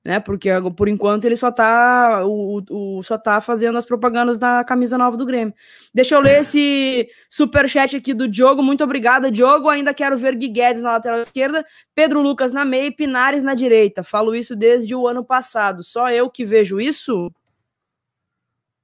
[0.04, 0.18] né?
[0.18, 4.98] Porque por enquanto ele só tá o, o, só tá fazendo as propagandas da camisa
[4.98, 5.54] nova do Grêmio.
[5.94, 8.62] Deixa eu ler esse super chat aqui do Diogo.
[8.62, 9.68] Muito obrigada, Diogo.
[9.68, 14.02] Ainda quero ver Guedes na lateral esquerda, Pedro Lucas na meia e Pinares na direita.
[14.02, 15.84] Falo isso desde o ano passado.
[15.84, 17.30] Só eu que vejo isso.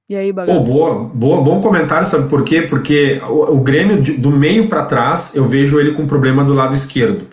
[0.07, 0.59] E aí, bagaço?
[0.59, 2.63] Oh, boa, boa, bom comentário, sabe por quê?
[2.63, 6.73] Porque o, o Grêmio do meio para trás, eu vejo ele com problema do lado
[6.73, 7.27] esquerdo.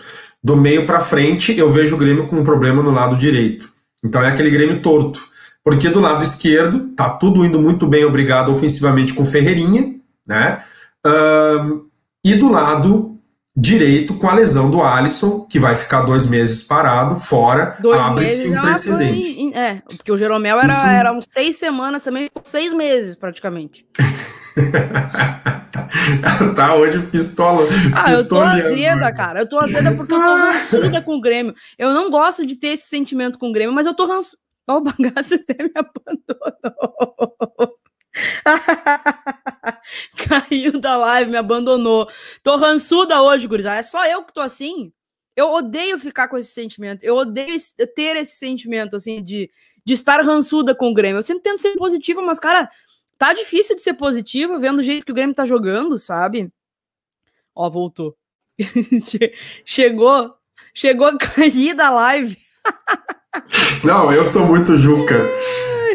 [0.45, 3.76] Do meio para frente, eu vejo o Grêmio com problema no lado direito.
[4.07, 5.21] Então é aquele Grêmio torto.
[5.65, 10.63] Porque do lado esquerdo, tá tudo indo muito bem, obrigado, ofensivamente com Ferreirinha, né?
[11.05, 11.87] Um,
[12.25, 13.16] e do lado
[13.57, 18.61] direito, com a lesão do Alisson, que vai ficar dois meses parado, fora, abre-se um
[18.61, 19.41] precedente.
[19.41, 20.87] Em, é, porque o Jeromel era, Isso...
[20.87, 23.87] era uns seis semanas também, seis meses praticamente.
[26.55, 27.67] tá hoje pistola.
[27.95, 29.41] Ah, eu tô azeda, cara.
[29.41, 31.55] Eu tô azeda porque eu tô rançuda com o Grêmio.
[31.79, 34.39] Eu não gosto de ter esse sentimento com o Grêmio, mas eu tô rançuda.
[34.69, 37.77] Ó, o bagaço até me abandonou.
[40.17, 42.09] Caiu da live, me abandonou.
[42.43, 43.79] Tô rançuda hoje, gurizada.
[43.79, 44.93] É só eu que tô assim.
[45.35, 47.05] Eu odeio ficar com esse sentimento.
[47.05, 47.57] Eu odeio
[47.95, 49.51] ter esse sentimento, assim, de,
[49.85, 51.19] de estar rançuda com o Grêmio.
[51.19, 52.71] Eu sempre tento ser positiva, mas, cara,
[53.19, 56.51] tá difícil de ser positiva, vendo o jeito que o Grêmio tá jogando, sabe?
[57.55, 58.17] Ó, voltou.
[59.65, 60.35] chegou,
[60.73, 62.39] chegou a cair da live.
[63.85, 65.29] Não, eu sou muito Juca.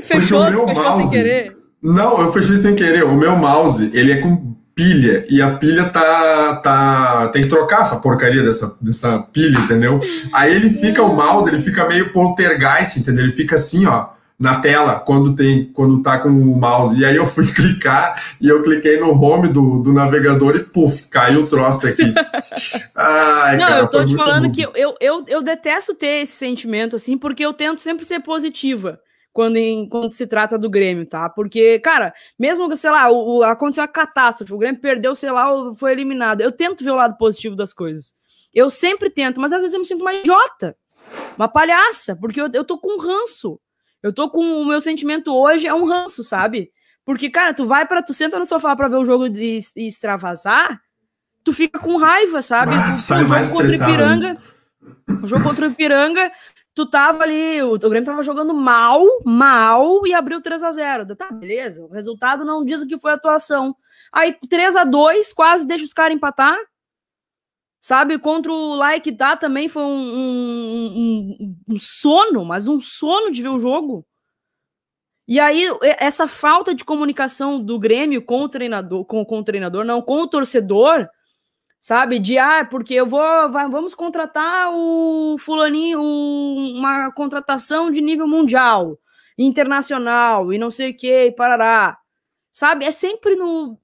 [0.03, 1.01] Fechou, fechou mouse...
[1.01, 1.60] sem querer?
[1.81, 3.03] Não, eu fechei sem querer.
[3.03, 7.81] O meu mouse, ele é com pilha e a pilha tá tá tem que trocar
[7.81, 9.99] essa porcaria dessa, dessa pilha, entendeu?
[10.31, 13.23] Aí ele fica o mouse, ele fica meio poltergeist, entendeu?
[13.23, 14.09] Ele fica assim, ó
[14.41, 16.99] na tela quando tem quando tá com o mouse.
[16.99, 21.07] E aí eu fui clicar e eu cliquei no home do, do navegador e puf,
[21.09, 22.11] caiu o troço aqui.
[22.95, 26.95] Ai, Não, cara, eu tô te falando que eu, eu, eu detesto ter esse sentimento
[26.95, 28.99] assim, porque eu tento sempre ser positiva
[29.33, 31.29] quando, em, quando se trata do Grêmio, tá?
[31.29, 35.49] Porque, cara, mesmo, sei lá, o, o, aconteceu uma catástrofe, o Grêmio perdeu, sei lá,
[35.75, 36.41] foi eliminado.
[36.41, 38.13] Eu tento ver o lado positivo das coisas.
[38.53, 40.75] Eu sempre tento, mas às vezes eu me sinto uma idiota,
[41.37, 43.59] uma palhaça, porque eu, eu tô com ranço.
[44.03, 46.71] Eu tô com o meu sentimento hoje é um ranço, sabe?
[47.05, 49.87] Porque, cara, tu vai para tu senta no sofá para ver o jogo de, de,
[49.87, 50.81] extravasar,
[51.43, 52.73] tu fica com raiva, sabe?
[52.73, 54.37] Ah, tu, o jogo contra o Ipiranga,
[55.23, 56.31] o jogo contra o Ipiranga,
[56.73, 61.15] tu tava ali, o, o Grêmio tava jogando mal, mal e abriu 3 a 0.
[61.15, 61.83] Tá, beleza.
[61.83, 63.75] O resultado não diz o que foi a atuação.
[64.11, 66.57] Aí 3 a 2, quase deixa os caras empatar.
[67.83, 73.31] Sabe, contra o Like tá também foi um, um, um, um, sono, mas um sono
[73.31, 74.05] de ver o jogo.
[75.27, 79.83] E aí, essa falta de comunicação do Grêmio com o treinador, com, com o treinador,
[79.83, 81.09] não, com o torcedor,
[81.81, 82.19] sabe?
[82.19, 88.27] De ah, porque eu vou, vai, vamos contratar o fulaninho, o, uma contratação de nível
[88.27, 88.99] mundial,
[89.37, 91.97] internacional e não sei o que, e parará.
[92.53, 92.85] Sabe?
[92.85, 93.77] É sempre no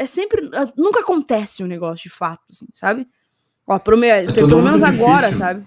[0.00, 0.48] é sempre.
[0.54, 3.06] Ah, nunca acontece um negócio de fato, assim, sabe?
[3.66, 3.98] Ó, é pelo
[4.62, 5.38] menos agora, difícil.
[5.38, 5.66] sabe?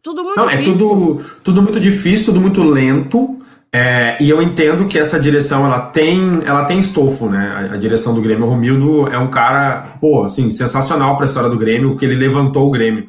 [0.00, 0.86] Tudo muito Não, é difícil.
[0.86, 3.39] É tudo, tudo muito difícil, tudo muito lento.
[3.72, 7.68] É, e eu entendo que essa direção ela tem, ela tem estofo, né?
[7.70, 8.46] A, a direção do Grêmio.
[8.46, 12.16] O Romildo é um cara, pô, assim, sensacional para a história do Grêmio, que ele
[12.16, 13.08] levantou o Grêmio.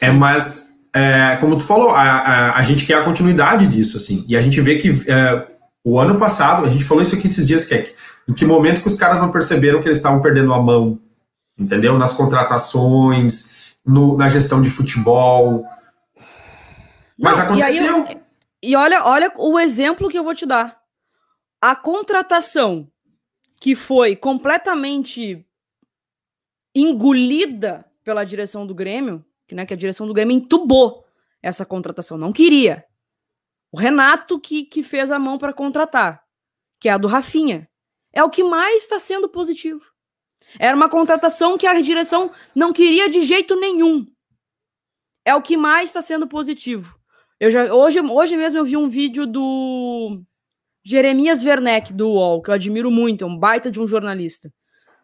[0.00, 4.24] É, mas, é, como tu falou, a, a, a, gente quer a continuidade disso, assim.
[4.26, 5.46] E a gente vê que é,
[5.84, 7.86] o ano passado, a gente falou isso aqui esses dias, que é
[8.26, 10.98] em que momento que os caras não perceberam que eles estavam perdendo a mão,
[11.58, 11.96] entendeu?
[11.98, 15.64] Nas contratações, no, na gestão de futebol.
[17.18, 18.23] Mas não, aconteceu.
[18.64, 20.80] E, olha, olha o exemplo que eu vou te dar.
[21.60, 22.90] A contratação
[23.60, 25.46] que foi completamente
[26.74, 31.06] engolida pela direção do Grêmio, que, né, que a direção do Grêmio entubou
[31.42, 32.86] essa contratação, não queria.
[33.70, 36.24] O Renato que, que fez a mão para contratar,
[36.80, 37.68] que é a do Rafinha.
[38.14, 39.84] É o que mais está sendo positivo.
[40.58, 44.06] Era uma contratação que a direção não queria de jeito nenhum.
[45.22, 46.98] É o que mais está sendo positivo.
[47.44, 50.18] Eu já, hoje, hoje mesmo eu vi um vídeo do
[50.82, 54.50] Jeremias Werneck, do UOL, que eu admiro muito, é um baita de um jornalista,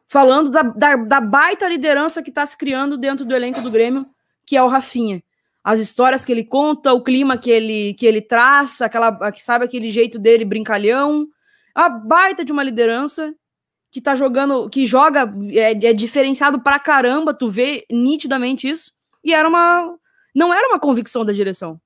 [0.09, 4.07] falando da, da, da baita liderança que está se criando dentro do elenco do Grêmio,
[4.47, 5.23] que é o Rafinha.
[5.63, 9.91] As histórias que ele conta, o clima que ele, que ele traça, aquela, sabe aquele
[9.91, 11.29] jeito dele brincalhão.
[11.75, 13.35] A baita de uma liderança
[13.91, 18.93] que tá jogando, que joga, é, é diferenciado pra caramba, tu vê nitidamente isso.
[19.23, 19.95] E era uma.
[20.35, 21.79] Não era uma convicção da direção.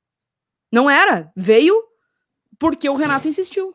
[0.75, 1.31] Não era.
[1.37, 1.77] Veio
[2.59, 3.73] porque o Renato insistiu.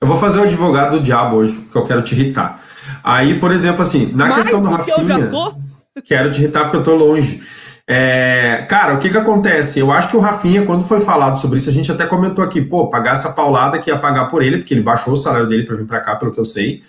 [0.00, 2.62] Eu vou fazer o advogado do diabo hoje, porque eu quero te irritar.
[3.04, 4.96] Aí, por exemplo, assim, na Mais questão do Rafinha.
[4.96, 5.54] Eu já tô?
[6.02, 7.42] Quero te irritar porque eu tô longe.
[7.86, 9.78] É, cara, o que que acontece?
[9.78, 12.62] Eu acho que o Rafinha, quando foi falado sobre isso, a gente até comentou aqui,
[12.62, 15.64] pô, pagar essa paulada que ia pagar por ele, porque ele baixou o salário dele
[15.64, 16.82] para vir para cá, pelo que eu sei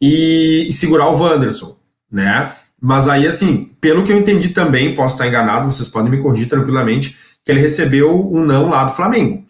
[0.00, 1.74] e, e segurar o Wanderson,
[2.12, 2.52] né?
[2.80, 6.48] Mas aí, assim, pelo que eu entendi também, posso estar enganado, vocês podem me corrigir
[6.48, 9.44] tranquilamente, que ele recebeu um não lá do Flamengo.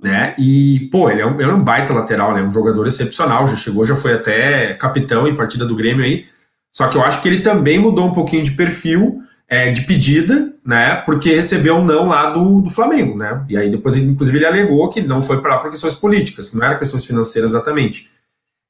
[0.00, 0.34] Né?
[0.38, 2.42] E, pô, ele é um, ele é um baita lateral, né?
[2.42, 6.26] Um jogador excepcional, já chegou, já foi até capitão em partida do Grêmio aí.
[6.70, 10.54] Só que eu acho que ele também mudou um pouquinho de perfil, é, de pedida,
[10.64, 10.96] né?
[10.96, 13.44] Porque recebeu um não lá do, do Flamengo, né?
[13.48, 16.56] E aí depois, inclusive, ele alegou que não foi para lá por questões políticas, que
[16.56, 18.10] não era questões financeiras exatamente.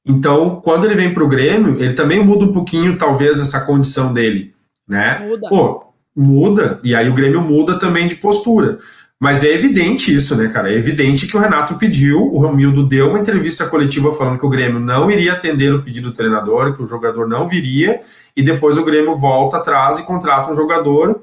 [0.05, 4.13] Então, quando ele vem para o Grêmio, ele também muda um pouquinho, talvez, essa condição
[4.13, 4.53] dele,
[4.87, 5.19] né?
[5.27, 5.49] Muda.
[5.49, 5.86] Pô,
[6.17, 8.79] muda, e aí o Grêmio muda também de postura.
[9.19, 10.71] Mas é evidente isso, né, cara?
[10.71, 14.49] É evidente que o Renato pediu, o Romildo deu uma entrevista coletiva falando que o
[14.49, 17.99] Grêmio não iria atender o pedido do treinador, que o jogador não viria,
[18.35, 21.21] e depois o Grêmio volta atrás e contrata um jogador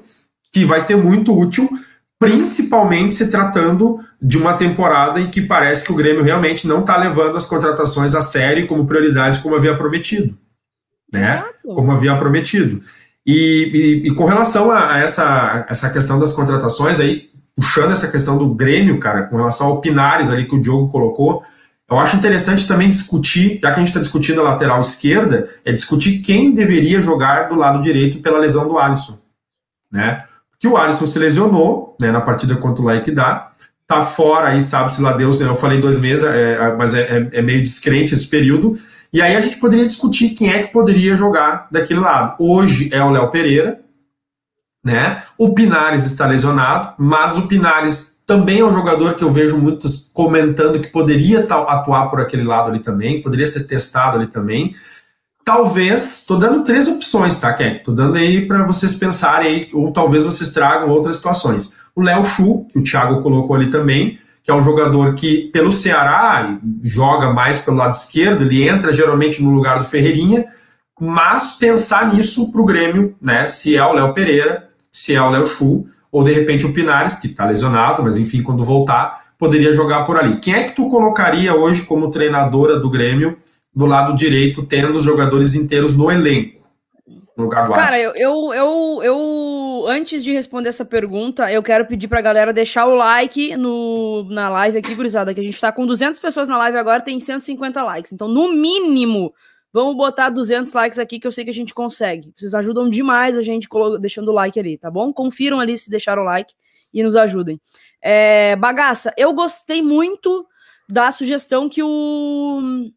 [0.51, 1.69] que vai ser muito útil
[2.19, 6.97] principalmente se tratando de uma temporada em que parece que o Grêmio realmente não está
[6.97, 10.35] levando as contratações a sério como prioridades como havia prometido,
[11.11, 11.39] né?
[11.39, 11.53] Exato.
[11.63, 12.81] Como havia prometido.
[13.25, 18.37] E, e, e, com relação a essa, essa questão das contratações aí, puxando essa questão
[18.37, 21.43] do Grêmio, cara, com relação ao Pinares ali que o Diogo colocou,
[21.89, 25.71] eu acho interessante também discutir, já que a gente está discutindo a lateral esquerda, é
[25.71, 29.19] discutir quem deveria jogar do lado direito pela lesão do Alisson,
[29.91, 30.23] né?
[30.59, 33.51] que o Alisson se lesionou né, na partida contra o Laikidá,
[33.87, 37.29] tá fora aí, sabe-se lá Deus, eu falei dois meses, é, é mas é, é,
[37.33, 38.75] é, meio descrente esse período,
[39.15, 42.35] e aí a gente poderia discutir quem é que poderia jogar daquele lado.
[42.37, 43.79] Hoje é o Léo Pereira,
[44.83, 45.23] né?
[45.37, 50.11] O Pinares está lesionado, mas o Pinares também é um jogador que eu vejo muitos
[50.13, 54.75] comentando que poderia atuar por aquele lado ali também, poderia ser testado ali também.
[55.45, 57.77] Talvez, estou dando três opções, tá, Keck?
[57.77, 61.77] Estou dando aí para vocês pensarem ou talvez vocês tragam outras situações.
[61.95, 65.71] O Léo Chu, que o Thiago colocou ali também, que é um jogador que, pelo
[65.71, 70.45] Ceará, joga mais pelo lado esquerdo, ele entra geralmente no lugar do Ferreirinha,
[71.01, 73.47] mas pensar nisso para o Grêmio, né?
[73.47, 77.15] Se é o Léo Pereira, se é o Léo Chu, ou de repente o Pinares,
[77.15, 80.37] que está lesionado, mas enfim, quando voltar, poderia jogar por ali.
[80.37, 83.35] Quem é que tu colocaria hoje como treinadora do Grêmio?
[83.75, 86.63] do lado direito, tendo os jogadores inteiros no elenco.
[87.37, 89.17] No lugar do Cara, eu, eu, eu, eu,
[89.87, 94.49] antes de responder essa pergunta, eu quero pedir pra galera deixar o like no, na
[94.49, 97.83] live aqui, gurizada, que a gente tá com 200 pessoas na live agora, tem 150
[97.83, 98.11] likes.
[98.11, 99.33] Então, no mínimo,
[99.71, 102.33] vamos botar 200 likes aqui, que eu sei que a gente consegue.
[102.35, 103.67] Vocês ajudam demais a gente
[103.99, 105.13] deixando o like ali, tá bom?
[105.13, 106.53] Confiram ali se deixaram o like
[106.93, 107.59] e nos ajudem.
[108.01, 110.47] É, bagaça, eu gostei muito
[110.87, 112.89] da sugestão que o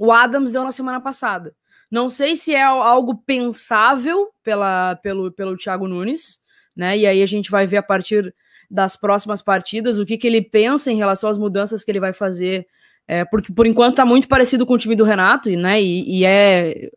[0.00, 1.54] o Adams deu na semana passada.
[1.90, 6.38] Não sei se é algo pensável pela, pelo, pelo Thiago Nunes,
[6.76, 6.96] né?
[6.96, 8.32] E aí a gente vai ver a partir
[8.70, 12.12] das próximas partidas o que, que ele pensa em relação às mudanças que ele vai
[12.12, 12.66] fazer.
[13.08, 15.82] É, porque por enquanto tá muito parecido com o time do Renato, né?
[15.82, 16.88] E, e é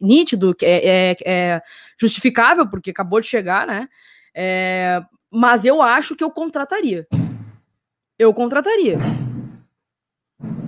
[0.00, 1.62] nítido, é, é, é,
[2.00, 3.88] justificável, porque acabou de chegar, né?
[4.34, 7.06] É, mas eu acho que eu contrataria.
[8.18, 8.98] Eu contrataria.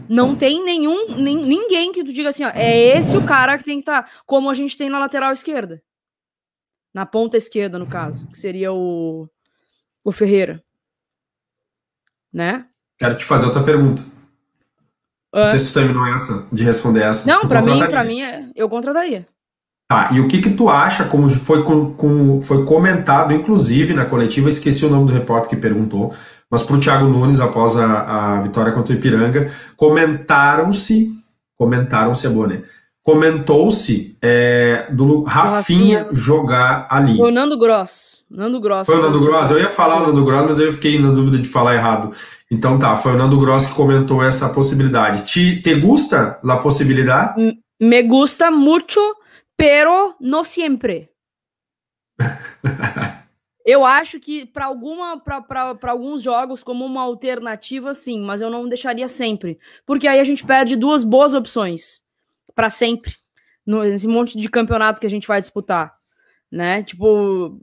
[0.08, 3.64] Não tem nenhum, nem, ninguém que tu diga assim, ó, é esse o cara que
[3.64, 5.82] tem que estar, tá, como a gente tem na lateral esquerda.
[6.94, 9.28] Na ponta esquerda, no caso, que seria o,
[10.04, 10.62] o Ferreira.
[12.32, 12.66] Né?
[12.98, 14.02] Quero te fazer outra pergunta.
[15.34, 17.28] Uh, Não sei se tu terminou essa, de responder essa.
[17.28, 19.26] Não, para mim, para mim, é, eu contrataria.
[19.88, 24.04] Tá, e o que que tu acha, como foi, com, com, foi comentado, inclusive, na
[24.04, 26.12] coletiva, esqueci o nome do repórter que perguntou,
[26.50, 31.16] mas para o Thiago Nunes, após a, a, vitória contra o Ipiranga, comentaram-se
[31.56, 32.62] comentaram se é boa, né?
[33.02, 37.16] Comentou-se é, do Rafinha, Rafinha, jogar ali.
[37.16, 38.22] Foi o Nando Gross.
[38.28, 38.86] Nando Gross.
[38.86, 39.50] Foi o Nando Gross?
[39.50, 42.10] Eu ia falar o Nando Gross, mas eu fiquei na dúvida de falar errado.
[42.50, 45.24] Então tá, foi o Nando Gross que comentou essa possibilidade.
[45.24, 47.56] Te, te gusta a possibilidade?
[47.80, 49.00] Me gusta mucho,
[49.56, 51.10] pero no siempre.
[53.64, 58.68] eu acho que para alguma para alguns jogos como uma alternativa sim, mas eu não
[58.68, 62.02] deixaria sempre, porque aí a gente perde duas boas opções
[62.54, 63.14] para sempre
[63.66, 65.94] nesse monte de campeonato que a gente vai disputar,
[66.50, 66.84] né?
[66.84, 67.60] Tipo,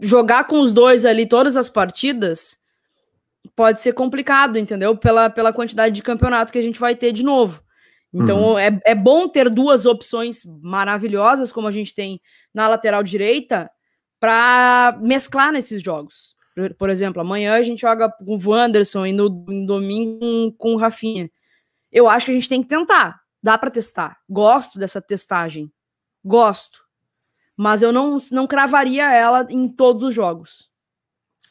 [0.00, 2.60] jogar com os dois ali todas as partidas
[3.54, 4.96] pode ser complicado, entendeu?
[4.96, 7.62] Pela, pela quantidade de campeonato que a gente vai ter de novo.
[8.16, 8.58] Então uhum.
[8.58, 12.18] é, é bom ter duas opções maravilhosas, como a gente tem
[12.54, 13.70] na lateral direita,
[14.18, 16.34] para mesclar nesses jogos.
[16.54, 20.72] Por, por, exemplo, amanhã a gente joga com o Wanderson e no, no domingo com,
[20.72, 21.30] o Rafinha.
[21.92, 23.20] Eu acho que a gente tem que tentar.
[23.42, 24.18] Dá para testar.
[24.28, 25.70] Gosto dessa testagem.
[26.24, 26.80] Gosto.
[27.54, 30.70] Mas eu não, não cravaria ela em todos os jogos.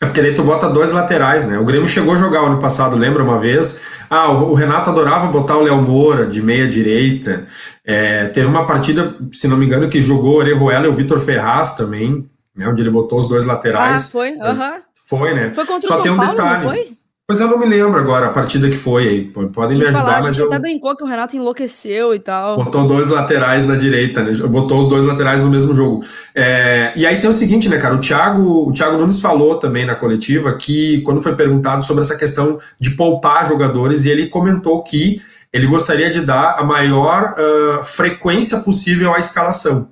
[0.06, 1.58] É porque daí tu bota dois laterais, né?
[1.58, 3.82] O Grêmio chegou a jogar ano passado, lembra uma vez?
[4.08, 7.46] Ah, o, Renato adorava botar o Léo Moura de meia direita.
[7.84, 11.20] É, teve uma partida, se não me engano, que jogou o Orejuela e o Vitor
[11.20, 12.68] Ferraz também, né?
[12.68, 14.08] Onde ele botou os dois laterais.
[14.08, 14.38] Ah, foi?
[14.40, 14.74] Aham.
[14.74, 14.82] Uhum.
[15.08, 15.52] Foi, né?
[15.54, 16.64] Foi contra Só o São tem um Paulo, detalhe.
[16.64, 16.95] Não foi?
[17.28, 19.22] Pois eu não me lembro agora a partida que foi aí.
[19.52, 20.46] Podem me ajudar, falar, mas eu.
[20.46, 22.58] até brincou que o Renato enlouqueceu e tal.
[22.58, 24.32] Botou dois laterais na direita, né?
[24.48, 26.06] Botou os dois laterais no mesmo jogo.
[26.36, 26.94] É...
[26.96, 27.96] E aí tem o seguinte, né, cara?
[27.96, 32.16] O Thiago, o Thiago Nunes falou também na coletiva que, quando foi perguntado sobre essa
[32.16, 35.20] questão de poupar jogadores, e ele comentou que
[35.52, 39.90] ele gostaria de dar a maior uh, frequência possível à escalação.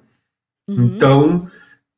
[0.69, 0.83] Uhum.
[0.83, 1.47] Então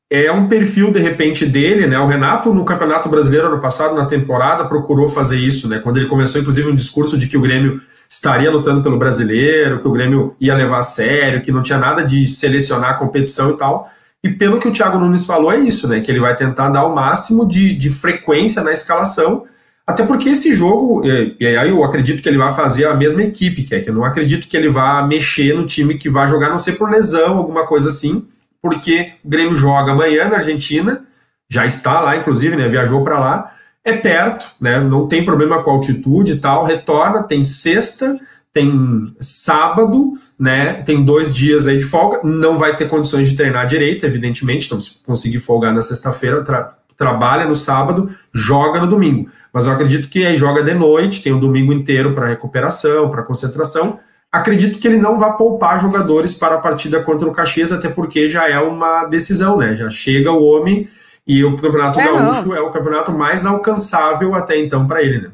[0.10, 1.98] é um perfil, de repente, dele, né?
[1.98, 5.80] O Renato, no Campeonato Brasileiro, ano passado, na temporada, procurou fazer isso, né?
[5.80, 9.88] Quando ele começou, inclusive, um discurso de que o Grêmio estaria lutando pelo brasileiro, que
[9.88, 13.58] o Grêmio ia levar a sério, que não tinha nada de selecionar a competição e
[13.58, 13.90] tal.
[14.24, 16.00] E pelo que o Thiago Nunes falou, é isso, né?
[16.00, 19.46] Que ele vai tentar dar o máximo de, de frequência na escalação,
[19.88, 23.64] até porque esse jogo, e, aí eu acredito que ele vai fazer a mesma equipe,
[23.64, 26.50] que é que eu não acredito que ele vá mexer no time que vai jogar,
[26.50, 28.28] não sei por lesão, alguma coisa assim
[28.66, 31.06] porque o Grêmio joga amanhã na Argentina,
[31.48, 32.68] já está lá, inclusive, né?
[32.68, 33.52] Viajou para lá,
[33.84, 34.80] é perto, né?
[34.80, 38.18] Não tem problema com a altitude e tal, retorna, tem sexta,
[38.52, 40.82] tem sábado, né?
[40.82, 44.82] Tem dois dias aí de folga, não vai ter condições de treinar direito, evidentemente, então
[44.82, 49.30] se conseguir folgar na sexta-feira, tra trabalha no sábado, joga no domingo.
[49.54, 53.22] Mas eu acredito que aí joga de noite, tem o domingo inteiro para recuperação, para
[53.22, 54.00] concentração,
[54.36, 58.28] Acredito que ele não vai poupar jogadores para a partida contra o Caxias, até porque
[58.28, 59.78] já é uma decisão, né?
[59.78, 60.90] Já chega o homem
[61.26, 62.56] e o Campeonato é, Gaúcho não.
[62.56, 65.32] é o campeonato mais alcançável até então para ele, né?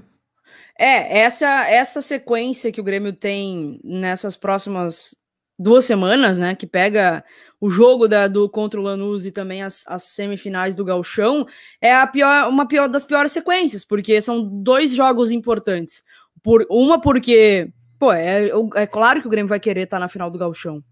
[0.77, 5.15] É, essa, essa sequência que o Grêmio tem nessas próximas
[5.57, 6.53] duas semanas, né?
[6.53, 7.23] Que pega
[7.59, 11.47] o jogo da, do contra o Lanús e também as, as semifinais do Gauchão,
[11.81, 16.03] é a pior, uma pior das piores sequências, porque são dois jogos importantes.
[16.43, 17.71] Por, uma porque
[18.01, 20.83] pô, é, é claro que o Grêmio vai querer estar tá na final do Gauchão.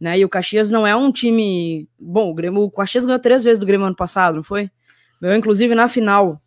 [0.00, 0.18] Né?
[0.18, 1.88] E o Caxias não é um time.
[1.96, 4.68] Bom, o, Grêmio, o Caxias ganhou três vezes do Grêmio ano passado, não foi?
[5.22, 6.42] Ganhou, inclusive, na final.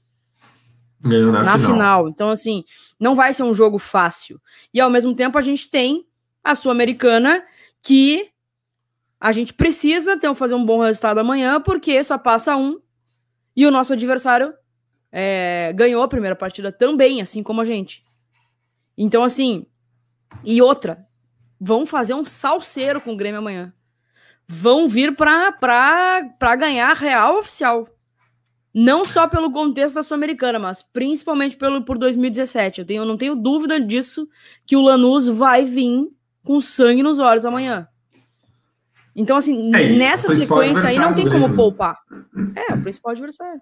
[0.99, 1.72] Ganhou na, na final.
[1.72, 2.09] final.
[2.09, 2.66] Então, assim,
[2.99, 4.38] não vai ser um jogo fácil.
[4.74, 6.05] E ao mesmo tempo, a gente tem
[6.43, 7.41] a Sul-Americana
[7.82, 8.28] que
[9.18, 12.82] a gente precisa ter, fazer um bom resultado amanhã, porque só passa um
[13.55, 14.53] e o nosso adversário
[15.09, 18.03] é, ganhou a primeira partida também, assim como a gente.
[18.97, 19.66] Então, assim,
[20.44, 21.06] e outra,
[21.60, 23.74] vão fazer um salseiro com o Grêmio amanhã.
[24.48, 27.88] Vão vir para ganhar real oficial.
[28.74, 32.80] Não só pelo contexto da Sul-Americana, mas principalmente pelo, por 2017.
[32.80, 34.28] Eu, tenho, eu não tenho dúvida disso
[34.66, 36.08] que o Lanús vai vir
[36.44, 37.88] com sangue nos olhos amanhã.
[39.16, 42.00] Então, assim, é, nessa sequência aí não tem como poupar.
[42.56, 43.62] É, o principal adversário.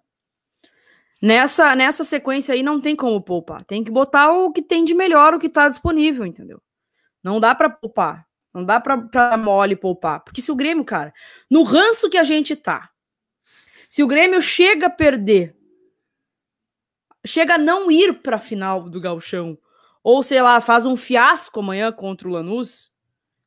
[1.21, 3.65] Nessa, nessa sequência aí não tem como poupar.
[3.65, 6.61] Tem que botar o que tem de melhor, o que tá disponível, entendeu?
[7.23, 8.25] Não dá para poupar.
[8.53, 10.23] Não dá pra mole poupar.
[10.23, 11.13] Porque se o Grêmio, cara,
[11.49, 12.89] no ranço que a gente tá,
[13.87, 15.55] se o Grêmio chega a perder,
[17.25, 19.57] chega a não ir pra final do Galchão,
[20.03, 22.91] ou sei lá, faz um fiasco amanhã contra o Lanús,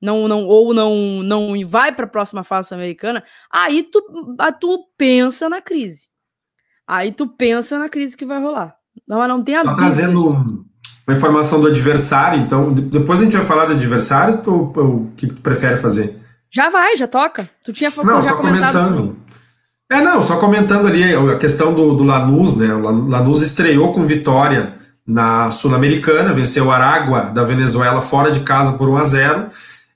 [0.01, 4.03] não, não, ou não, não vai para a próxima fase americana, aí tu,
[4.61, 6.12] tu pensa na crise.
[6.87, 8.75] Aí tu pensa na crise que vai rolar.
[9.07, 10.29] Não, não tem a Só trazendo
[11.07, 15.27] uma informação do adversário, então depois a gente vai falar do adversário ou o que
[15.27, 16.21] tu prefere fazer?
[16.51, 17.49] Já vai, já toca.
[17.65, 19.17] Tu tinha Não, só comentando.
[19.91, 22.73] É, não, só comentando ali a questão do, do Lanús, né?
[22.75, 24.75] O Lanús estreou com vitória
[25.07, 29.47] na Sul-Americana, venceu o Aragua da Venezuela fora de casa por 1 a 0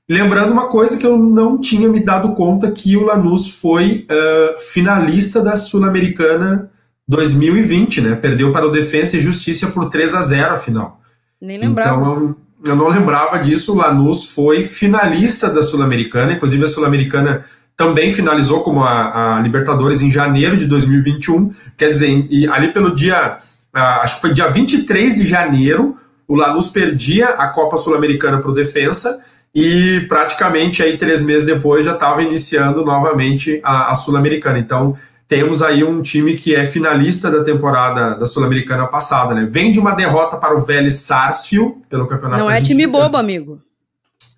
[0.08, 4.60] Lembrando uma coisa que eu não tinha me dado conta que o Lanús foi uh,
[4.60, 6.70] finalista da Sul-Americana
[7.08, 8.16] 2020, né?
[8.16, 11.00] Perdeu para o Defensa e Justiça por 3 a 0 a final.
[11.40, 12.00] Nem lembrava.
[12.00, 13.72] Então eu não lembrava disso.
[13.72, 17.44] O Lanús foi finalista da Sul-Americana, inclusive a Sul-Americana
[17.76, 21.52] também finalizou como a, a, Libertadores em janeiro de 2021.
[21.76, 23.36] Quer dizer, e ali pelo dia,
[23.74, 25.96] uh, acho que foi dia 23 de janeiro,
[26.26, 29.20] o Lanús perdia a Copa Sul-Americana para o Defensa
[29.54, 34.58] e praticamente aí três meses depois já estava iniciando novamente a, a Sul-Americana.
[34.58, 34.96] Então
[35.28, 39.44] temos aí um time que é finalista da temporada da Sul-Americana passada, né?
[39.44, 42.40] Vem de uma derrota para o Vélez Sarsfield pelo campeonato.
[42.40, 43.60] Não é time bobo, amigo.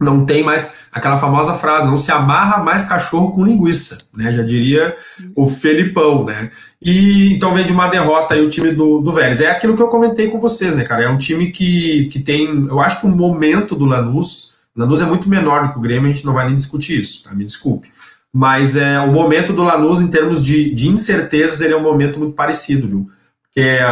[0.00, 4.32] Não tem mais aquela famosa frase, não se amarra mais cachorro com linguiça, né?
[4.32, 4.96] Já diria
[5.34, 6.50] o Felipão, né?
[6.80, 9.40] E então vem de uma derrota aí o time do, do Vélez.
[9.40, 11.02] É aquilo que eu comentei com vocês, né, cara?
[11.02, 15.04] É um time que, que tem, eu acho que o momento do Lanús Lanús é
[15.04, 17.34] muito menor do que o Grêmio, a gente não vai nem discutir isso, tá?
[17.34, 17.90] Me desculpe.
[18.32, 22.18] Mas é, o momento do Lanús, em termos de, de incertezas, ele é um momento
[22.18, 23.10] muito parecido, viu?
[23.42, 23.84] Porque é,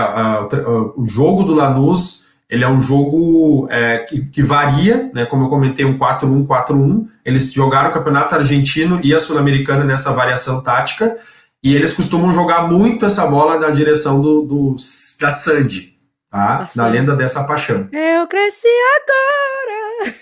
[0.97, 5.24] o jogo do Lanús, ele é um jogo é, que, que, varia, né?
[5.24, 7.07] Como eu comentei, um 4-1, 4-1.
[7.24, 11.16] Eles jogaram o Campeonato Argentino e a Sul-Americana nessa variação tática,
[11.62, 14.76] e eles costumam jogar muito essa bola na direção do, do
[15.20, 15.95] da Sandy,
[16.30, 16.68] tá?
[16.76, 17.89] Na lenda dessa paixão.
[17.91, 18.68] Eu cresci
[19.01, 20.14] agora.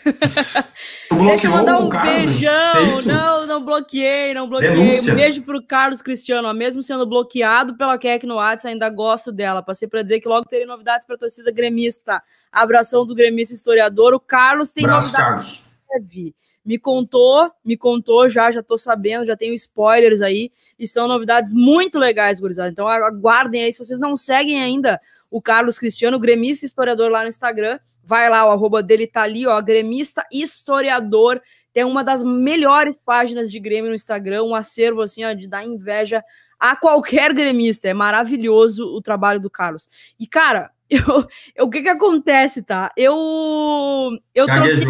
[1.10, 2.50] Deixa eu mandar um beijão.
[2.50, 4.70] É não, não bloqueei, não bloqueei.
[4.70, 5.12] Denúncia.
[5.12, 6.52] Um beijo pro Carlos Cristiano.
[6.54, 9.62] Mesmo sendo bloqueado pela Keck no WhatsApp, ainda gosto dela.
[9.62, 12.22] Passei para dizer que logo terei novidades para torcida gremista.
[12.50, 14.14] Abração do gremista historiador.
[14.14, 15.64] O Carlos tem Braço, novidades.
[15.88, 16.34] Carlos.
[16.64, 21.52] Me contou, me contou já, já tô sabendo, já tenho spoilers aí, e são novidades
[21.52, 22.70] muito legais, gurizada.
[22.70, 24.98] Então aguardem aí, se vocês não seguem ainda
[25.34, 27.80] o Carlos Cristiano, gremista historiador lá no Instagram.
[28.04, 31.42] Vai lá, o arroba dele tá ali, ó, gremista historiador.
[31.72, 35.64] Tem uma das melhores páginas de Grêmio no Instagram, um acervo assim, ó, de dar
[35.64, 36.22] inveja
[36.56, 37.88] a qualquer gremista.
[37.88, 39.90] É maravilhoso o trabalho do Carlos.
[40.20, 41.26] E, cara, eu,
[41.56, 42.92] eu, o que que acontece, tá?
[42.96, 44.16] Eu.
[44.32, 44.86] Eu troquei,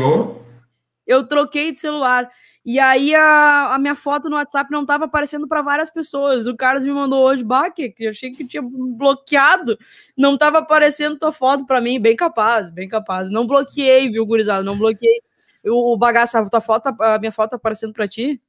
[1.07, 2.30] eu troquei de celular.
[2.64, 6.46] E aí a, a minha foto no WhatsApp não estava aparecendo para várias pessoas.
[6.46, 9.78] O Carlos me mandou hoje, Baque, que eu achei que tinha bloqueado.
[10.16, 13.30] Não estava aparecendo tua foto para mim, bem capaz, bem capaz.
[13.30, 14.62] Não bloqueei, viu, gurizada?
[14.62, 15.20] Não bloqueei.
[15.66, 18.40] O bagaço, a tua foto, a minha foto tá aparecendo para ti?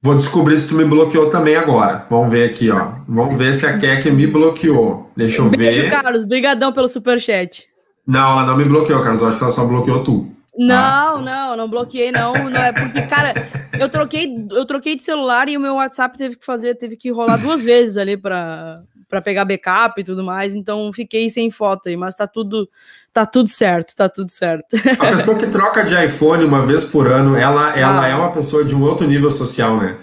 [0.00, 2.06] Vou descobrir se tu me bloqueou também agora.
[2.10, 2.92] Vamos ver aqui, ó.
[3.08, 5.10] Vamos ver se a Kek me bloqueou.
[5.16, 5.90] Deixa eu Beijo, ver.
[5.90, 6.24] Carlos.
[6.24, 7.66] Brigadão pelo superchat.
[8.06, 9.22] Não, ela não me bloqueou, Carlos.
[9.22, 10.30] Eu acho que ela só bloqueou tu.
[10.56, 11.20] Não, ah.
[11.20, 12.32] não, não bloqueei, não.
[12.32, 13.34] Não é porque, cara,
[13.78, 17.10] eu troquei, eu troquei de celular e o meu WhatsApp teve que fazer, teve que
[17.10, 18.76] rolar duas vezes ali para
[19.08, 22.68] para pegar backup e tudo mais, então fiquei sem foto aí, mas tá tudo
[23.12, 24.76] tá tudo certo, tá tudo certo.
[24.98, 28.08] A pessoa que troca de iPhone uma vez por ano, ela ela ah.
[28.08, 29.98] é uma pessoa de um outro nível social, né?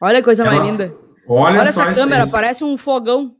[0.00, 0.92] Olha a coisa ela, mais linda.
[1.28, 2.32] Olha, olha essa câmera, isso.
[2.32, 3.34] parece um fogão.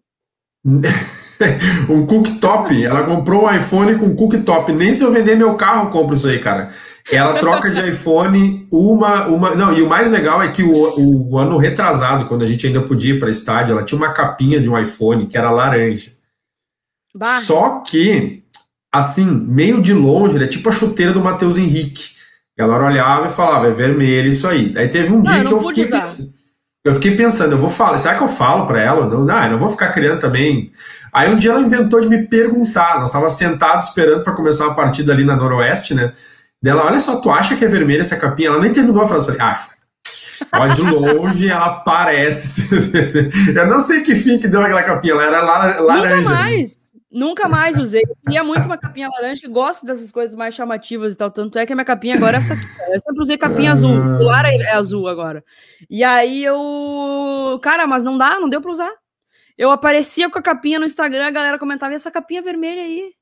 [1.88, 2.84] um cooktop.
[2.84, 4.72] Ela comprou um iPhone com cooktop.
[4.72, 6.70] Nem se eu vender meu carro, compro isso aí, cara.
[7.10, 9.26] Ela troca de iPhone uma.
[9.26, 12.66] uma não, e o mais legal é que o, o ano retrasado, quando a gente
[12.66, 16.10] ainda podia ir para estádio, ela tinha uma capinha de um iPhone que era laranja.
[17.14, 17.40] Bah.
[17.40, 18.42] Só que,
[18.92, 22.16] assim, meio de longe, ele é tipo a chuteira do Matheus Henrique.
[22.58, 24.74] Ela olhava e falava, é vermelho isso aí.
[24.76, 26.35] Aí teve um não, dia que eu fiquei pensando.
[26.86, 29.08] Eu fiquei pensando, eu vou falar, será que eu falo para ela?
[29.08, 30.70] Não, não, eu não vou ficar criando também.
[31.12, 34.74] Aí um dia ela inventou de me perguntar, nós estávamos sentados esperando para começar a
[34.74, 36.12] partida ali na Noroeste, né?
[36.62, 38.50] Dela, olha só, tu acha que é vermelha essa capinha?
[38.50, 39.70] Ela nem terminou a frase, eu falei, acho.
[40.52, 42.68] Olha, de longe ela parece.
[43.52, 46.16] eu não sei que fim que deu aquela capinha, ela era laranja.
[46.18, 46.78] Nunca mais.
[47.16, 48.02] Nunca mais usei.
[48.02, 51.30] Eu queria muito uma capinha laranja e gosto dessas coisas mais chamativas e tal.
[51.30, 52.66] Tanto é que a minha capinha agora é essa aqui.
[52.92, 53.90] Eu sempre usei capinha azul.
[53.90, 55.42] O Lara é azul agora.
[55.88, 57.58] E aí eu.
[57.62, 58.92] Cara, mas não dá, não deu pra usar.
[59.56, 63.14] Eu aparecia com a capinha no Instagram, a galera comentava, e essa capinha vermelha aí?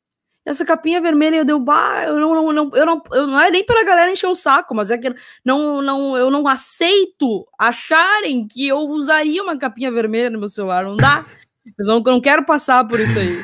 [0.45, 3.49] Essa capinha vermelha, eu deu, bah, eu não, não, não, eu não, eu não é
[3.49, 5.15] nem para a galera encher o saco, mas é que
[5.45, 10.85] não, não, eu não aceito acharem que eu usaria uma capinha vermelha no meu celular,
[10.85, 11.25] não dá.
[11.79, 13.43] Eu não, não quero passar por isso aí.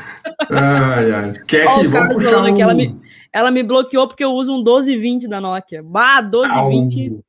[0.51, 1.33] Ai, ai.
[1.47, 2.61] Quer que vamos puxar um...
[2.61, 3.01] ela me,
[3.33, 5.83] ela me bloqueou porque eu uso um 1220 da Nokia.
[5.83, 7.13] Bah, 1220.
[7.13, 7.23] Ah, o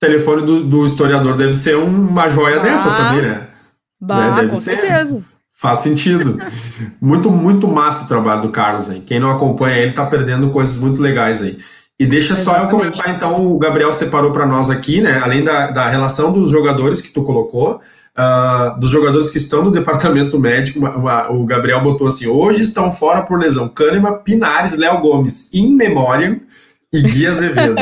[0.00, 3.48] telefone do, do, historiador deve ser uma joia dessas também, né?
[4.00, 4.48] Bah, né?
[4.48, 4.76] com ser.
[4.78, 5.22] certeza.
[5.52, 6.38] Faz sentido.
[6.98, 9.00] muito, muito massa o trabalho do Carlos aí.
[9.00, 11.58] Quem não acompanha ele tá perdendo coisas muito legais aí.
[11.98, 12.62] E deixa Exatamente.
[12.62, 15.20] só eu comentar, então, o Gabriel separou para nós aqui, né?
[15.22, 17.78] Além da, da relação dos jogadores que tu colocou,
[18.18, 22.62] uh, dos jogadores que estão no departamento médico, uma, uma, o Gabriel botou assim: hoje
[22.62, 26.40] estão fora por lesão Kahneman, Pinares, Léo Gomes, in memoriam
[26.92, 27.76] e Gui Azevedo.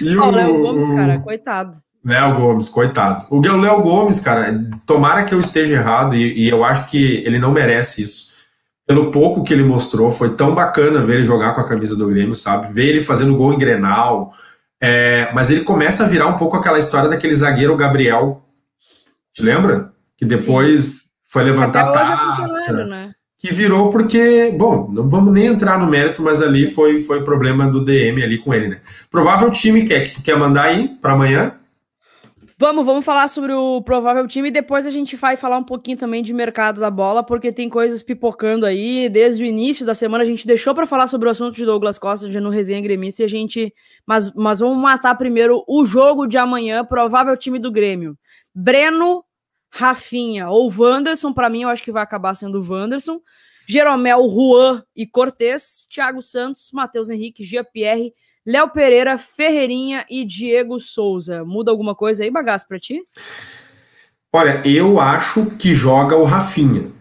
[0.00, 1.78] e o Léo Gomes, cara, coitado.
[2.04, 3.26] Léo Gomes, coitado.
[3.30, 7.38] O Léo Gomes, cara, tomara que eu esteja errado e, e eu acho que ele
[7.38, 8.34] não merece isso
[8.86, 12.08] pelo pouco que ele mostrou, foi tão bacana ver ele jogar com a camisa do
[12.08, 12.72] Grêmio, sabe?
[12.72, 14.32] Ver ele fazendo gol em Grenal.
[14.86, 18.42] É, mas ele começa a virar um pouco aquela história daquele zagueiro Gabriel.
[19.32, 19.90] Te lembra?
[20.14, 21.00] Que depois Sim.
[21.26, 22.84] foi levantar Até é taça.
[22.84, 23.10] Né?
[23.38, 27.66] Que virou porque, bom, não vamos nem entrar no mérito, mas ali foi, foi problema
[27.66, 28.80] do DM ali com ele, né?
[29.10, 31.54] Provável time que é que tu quer mandar aí para amanhã?
[32.64, 35.98] Vamos, vamos falar sobre o provável time e depois a gente vai falar um pouquinho
[35.98, 39.06] também de mercado da bola, porque tem coisas pipocando aí.
[39.10, 41.98] Desde o início da semana a gente deixou para falar sobre o assunto de Douglas
[41.98, 43.74] Costa já no Resenha Gremista e a gente.
[44.06, 48.16] Mas, mas vamos matar primeiro o jogo de amanhã, provável time do Grêmio.
[48.54, 49.22] Breno,
[49.68, 53.20] Rafinha ou Wanderson, para mim eu acho que vai acabar sendo o Wanderson.
[53.68, 58.14] Jeromel, Juan e Cortez, Thiago Santos, Matheus Henrique, Jean-Pierre
[58.46, 61.44] Léo Pereira, Ferreirinha e Diego Souza.
[61.44, 63.02] Muda alguma coisa aí, bagaço, para ti?
[64.32, 66.92] Olha, eu acho que joga o Rafinha.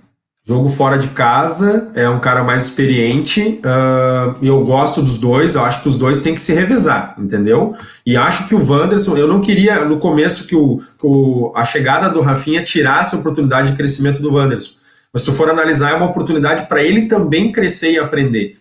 [0.46, 3.62] Jogo fora de casa, é um cara mais experiente.
[3.64, 7.74] Uh, eu gosto dos dois, eu acho que os dois têm que se revezar, entendeu?
[8.06, 11.64] E acho que o Wanderson, eu não queria no começo que, o, que o, a
[11.64, 14.76] chegada do Rafinha tirasse a oportunidade de crescimento do Wanderson.
[15.14, 18.58] Mas se tu for analisar, é uma oportunidade para ele também crescer e aprender.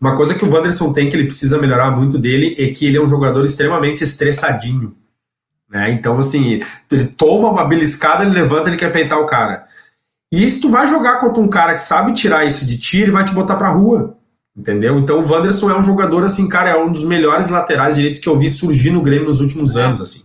[0.00, 2.96] Uma coisa que o Wanderson tem que ele precisa melhorar muito dele é que ele
[2.96, 4.94] é um jogador extremamente estressadinho.
[5.68, 5.90] Né?
[5.90, 9.64] Então, assim, ele toma uma beliscada, ele levanta, ele quer peitar o cara.
[10.30, 13.10] E se tu vai jogar contra um cara que sabe tirar isso de ti, ele
[13.10, 14.16] vai te botar pra rua.
[14.56, 14.98] Entendeu?
[14.98, 18.28] Então o Wanderson é um jogador, assim, cara, é um dos melhores laterais direito que
[18.28, 20.24] eu vi surgir no Grêmio nos últimos anos, assim.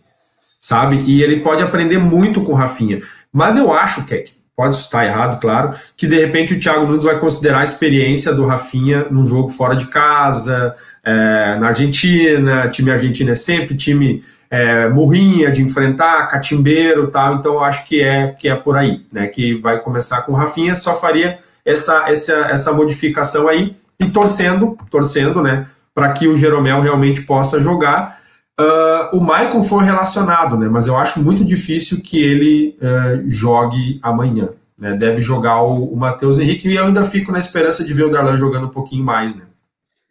[0.59, 0.95] Sabe?
[1.05, 3.01] E ele pode aprender muito com o Rafinha.
[3.31, 4.31] Mas eu acho, Keck,
[4.61, 8.45] pode estar errado, claro, que de repente o Thiago Nunes vai considerar a experiência do
[8.45, 14.87] Rafinha num jogo fora de casa, é, na Argentina, time argentino é sempre time é,
[14.87, 19.25] morrinha de enfrentar, catimbeiro tal, então eu acho que é, que é por aí, né,
[19.25, 24.77] que vai começar com o Rafinha, só faria essa, essa, essa modificação aí, e torcendo,
[24.91, 28.20] torcendo, né, para que o Jeromel realmente possa jogar,
[28.61, 30.67] Uh, o Maicon foi relacionado, né?
[30.67, 34.49] Mas eu acho muito difícil que ele uh, jogue amanhã.
[34.77, 34.93] Né?
[34.93, 38.09] Deve jogar o, o Matheus Henrique e eu ainda fico na esperança de ver o
[38.09, 39.43] Darlan jogando um pouquinho mais, né?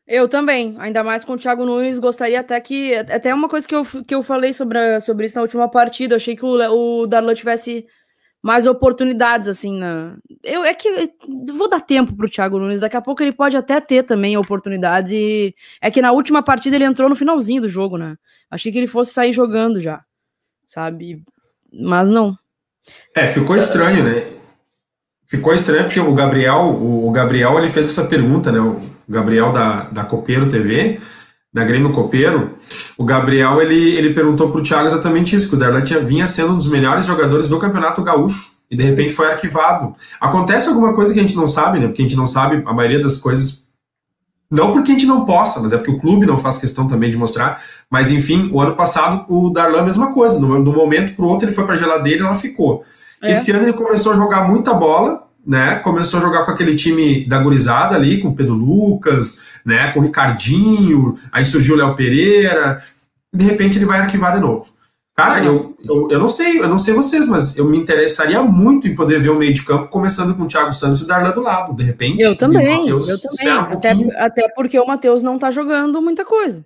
[0.07, 2.95] Eu também, ainda mais com o Thiago Nunes, gostaria até que.
[2.95, 6.35] Até uma coisa que eu, que eu falei sobre, sobre isso na última partida, achei
[6.35, 7.87] que o, o Darlan tivesse
[8.43, 10.17] mais oportunidades, assim, na.
[10.43, 11.13] Eu, é que
[11.55, 15.13] vou dar tempo pro Thiago Nunes, daqui a pouco ele pode até ter também oportunidades.
[15.13, 18.17] E é que na última partida ele entrou no finalzinho do jogo, né?
[18.51, 20.03] Achei que ele fosse sair jogando já,
[20.67, 21.23] sabe?
[21.73, 22.37] Mas não.
[23.15, 24.27] É, ficou estranho, né?
[25.27, 28.59] Ficou estranho porque o Gabriel, o Gabriel ele fez essa pergunta, né?
[28.59, 30.99] O Gabriel da, da Copeiro TV,
[31.53, 32.55] da Grêmio Copeiro,
[32.97, 36.53] o Gabriel ele, ele perguntou para o Thiago exatamente isso, que o Darlan vinha sendo
[36.53, 39.95] um dos melhores jogadores do Campeonato Gaúcho e de repente foi arquivado.
[40.21, 41.87] Acontece alguma coisa que a gente não sabe, né?
[41.89, 43.69] Porque a gente não sabe a maioria das coisas
[44.51, 47.09] não porque a gente não possa, mas é porque o clube não faz questão também
[47.09, 47.63] de mostrar.
[47.89, 50.41] Mas enfim, o ano passado o Darlan a mesma coisa.
[50.41, 52.85] No, do momento para o outro ele foi para a geladeira e ela ficou.
[53.23, 53.31] É.
[53.31, 55.77] Esse ano ele começou a jogar muita bola, né?
[55.77, 59.93] Começou a jogar com aquele time da gurizada ali, com o Pedro Lucas, né?
[59.93, 62.83] Com o Ricardinho, aí surgiu o Léo Pereira.
[63.33, 64.81] De repente ele vai arquivar de novo.
[65.17, 68.89] Cara, eu, eu, eu não sei, eu não sei vocês, mas eu me interessaria muito
[68.89, 71.33] em poder ver o meio de campo começando com o Thiago Santos e o Darlan
[71.33, 72.23] do lado, de repente.
[72.23, 73.55] Eu também, eu também.
[73.55, 76.65] Um até, até porque o Matheus não tá jogando muita coisa.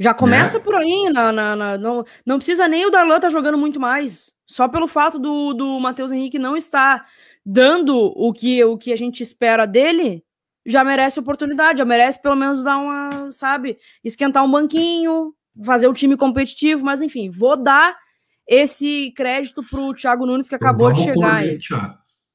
[0.00, 0.64] Já começa né?
[0.64, 4.32] por aí, na, na, na, não, não precisa nem o Darlan tá jogando muito mais.
[4.46, 7.04] Só pelo fato do, do Matheus Henrique não estar
[7.44, 10.24] dando o que, o que a gente espera dele,
[10.64, 15.94] já merece oportunidade, já merece pelo menos dar uma, sabe, esquentar um banquinho, fazer o
[15.94, 17.94] time competitivo, mas enfim, vou dar
[18.48, 21.58] esse crédito pro Thiago Nunes que acabou de chegar aí.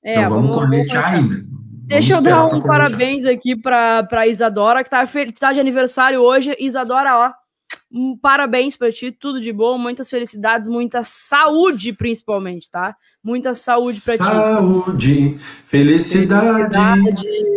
[0.03, 1.43] É, então vamos, vamos cornetear ainda.
[1.87, 6.55] Deixa eu dar um parabéns aqui para Isadora, que tá, que tá de aniversário hoje.
[6.59, 7.44] Isadora, ó,
[7.91, 12.95] um parabéns para ti, tudo de bom, muitas felicidades, muita saúde, principalmente, tá?
[13.23, 14.23] Muita saúde para ti.
[14.23, 17.55] Saúde, felicidade, felicidade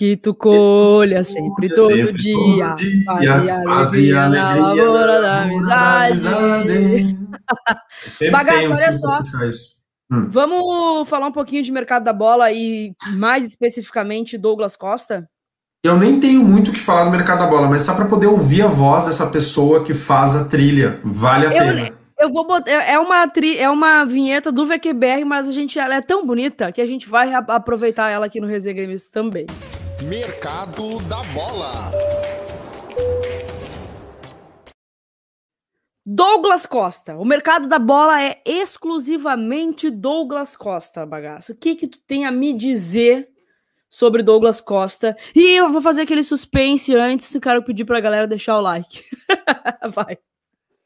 [0.00, 6.22] que tu colha sempre, todo, sempre, dia, dia, paz e alegria, na lavoura da amizade.
[8.32, 9.20] Bagaço, olha só.
[10.10, 10.26] Hum.
[10.30, 15.28] Vamos falar um pouquinho de mercado da bola e mais especificamente Douglas Costa?
[15.82, 18.26] Eu nem tenho muito o que falar no mercado da bola, mas só para poder
[18.26, 21.92] ouvir a voz dessa pessoa que faz a trilha, vale a eu, pena.
[22.18, 25.78] Eu vou botar, é, é uma tri, é uma vinheta do VQBR, mas a gente
[25.78, 29.46] ela é tão bonita que a gente vai aproveitar ela aqui no Resenha também.
[30.02, 31.90] Mercado da bola.
[36.04, 37.16] Douglas Costa.
[37.16, 41.52] O mercado da bola é exclusivamente Douglas Costa, bagaça.
[41.52, 43.30] O que que tu tem a me dizer
[43.90, 45.16] sobre Douglas Costa.
[45.34, 49.02] E eu vou fazer aquele suspense antes, quero pedir pra galera deixar o like.
[49.92, 50.16] Vai.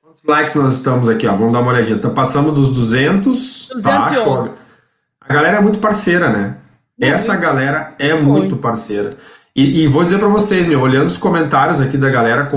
[0.00, 1.36] Quantos likes nós estamos aqui, ó?
[1.36, 1.98] Vamos dar uma olhadinha.
[1.98, 3.68] Tá passando dos 200.
[3.74, 4.50] 211.
[4.50, 4.56] Tá,
[5.20, 6.56] a galera é muito parceira, né?
[6.98, 7.14] Muito.
[7.14, 9.10] Essa galera é muito, muito parceira.
[9.54, 12.48] E, e, vou dizer para vocês, meu, olhando os comentários aqui da galera,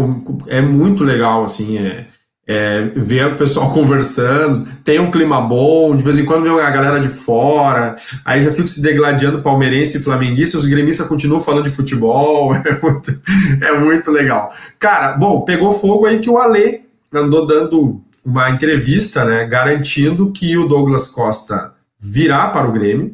[0.48, 2.08] é muito legal, assim, é,
[2.48, 6.70] é, ver o pessoal conversando, tem um clima bom, de vez em quando vem a
[6.70, 11.66] galera de fora, aí já fico se degladiando palmeirense e flamenguista, os gremistas continuam falando
[11.66, 13.22] de futebol, é muito,
[13.62, 14.54] é muito legal.
[14.80, 20.58] Cara, bom, pegou fogo aí que o Ale andou dando uma entrevista, né, garantindo que
[20.58, 23.14] o Douglas Costa virá para o Grêmio,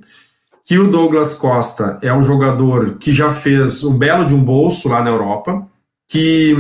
[0.63, 4.87] que o Douglas Costa é um jogador que já fez um belo de um bolso
[4.87, 5.67] lá na Europa,
[6.07, 6.55] que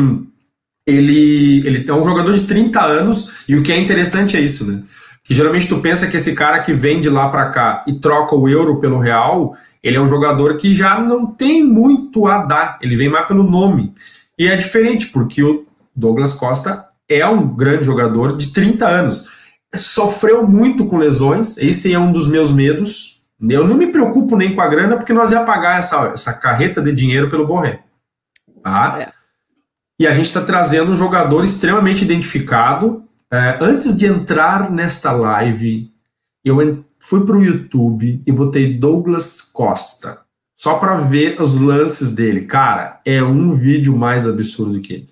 [0.85, 4.69] ele, ele é um jogador de 30 anos, e o que é interessante é isso,
[4.69, 4.83] né?
[5.23, 8.35] Que geralmente tu pensa que esse cara que vem de lá para cá e troca
[8.35, 12.77] o euro pelo real, ele é um jogador que já não tem muito a dar,
[12.81, 13.93] ele vem mais pelo nome.
[14.37, 15.65] E é diferente, porque o
[15.95, 19.29] Douglas Costa é um grande jogador de 30 anos.
[19.75, 23.23] Sofreu muito com lesões, esse é um dos meus medos.
[23.41, 26.81] Eu não me preocupo nem com a grana, porque nós ia pagar essa, essa carreta
[26.81, 27.79] de dinheiro pelo Borré.
[28.61, 28.97] Tá?
[28.99, 29.22] É.
[29.99, 33.03] E a gente está trazendo um jogador extremamente identificado.
[33.31, 35.91] É, antes de entrar nesta live,
[36.43, 40.21] eu fui para o YouTube e botei Douglas Costa,
[40.57, 42.41] só para ver os lances dele.
[42.41, 45.05] Cara, é um vídeo mais absurdo que ele.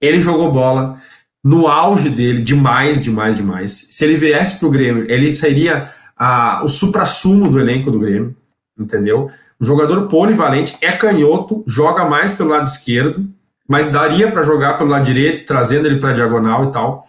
[0.00, 1.00] Ele jogou bola
[1.42, 3.88] no auge dele, demais, demais, demais.
[3.90, 8.36] Se ele viesse para o Grêmio, ele seria a, o supra-sumo do elenco do Grêmio,
[8.78, 9.30] entendeu?
[9.60, 13.26] Um jogador polivalente, é canhoto, joga mais pelo lado esquerdo,
[13.70, 17.06] mas daria para jogar pelo lado direito, trazendo ele para a diagonal e tal.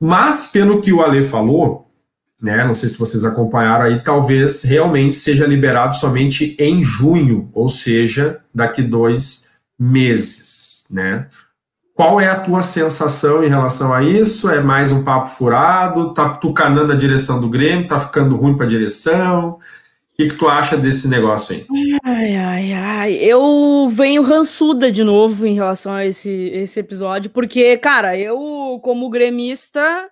[0.00, 1.86] Mas, pelo que o Ale falou,
[2.42, 7.68] né, não sei se vocês acompanharam aí, talvez realmente seja liberado somente em junho, ou
[7.68, 11.28] seja, daqui dois meses, né?
[11.94, 14.50] Qual é a tua sensação em relação a isso?
[14.50, 16.12] É mais um papo furado?
[16.12, 17.86] Tá tucanando a direção do Grêmio?
[17.86, 19.60] Tá ficando ruim para a direção?
[20.20, 21.66] Que, que tu acha desse negócio aí?
[22.04, 23.14] Ai, ai, ai.
[23.14, 29.08] Eu venho rançuda de novo em relação a esse, esse episódio, porque, cara, eu, como
[29.08, 30.10] gremista,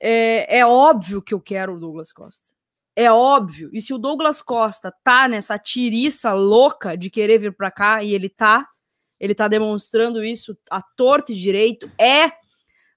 [0.00, 2.48] é, é óbvio que eu quero o Douglas Costa.
[2.94, 3.70] É óbvio.
[3.72, 8.14] E se o Douglas Costa tá nessa tiriça louca de querer vir para cá, e
[8.14, 8.68] ele tá,
[9.18, 12.30] ele tá demonstrando isso a torto e direito, é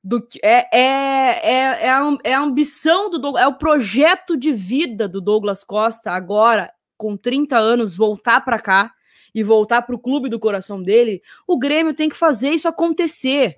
[0.05, 4.37] do que é, é, é, é, a, é a ambição do Douglas, é o projeto
[4.37, 8.93] de vida do Douglas Costa agora, com 30 anos, voltar para cá
[9.33, 13.57] e voltar para o clube do coração dele, o Grêmio tem que fazer isso acontecer.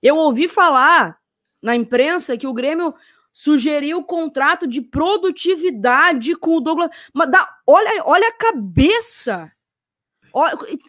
[0.00, 1.18] Eu ouvi falar
[1.60, 2.94] na imprensa que o Grêmio
[3.32, 6.90] sugeriu o contrato de produtividade com o Douglas.
[7.12, 9.50] Mas dá, olha, olha a cabeça.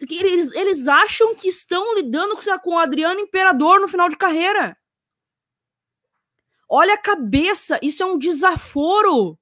[0.08, 4.76] Eles, eles acham que estão lidando com o Adriano Imperador no final de carreira.
[6.76, 9.38] Olha a cabeça, isso é um desaforo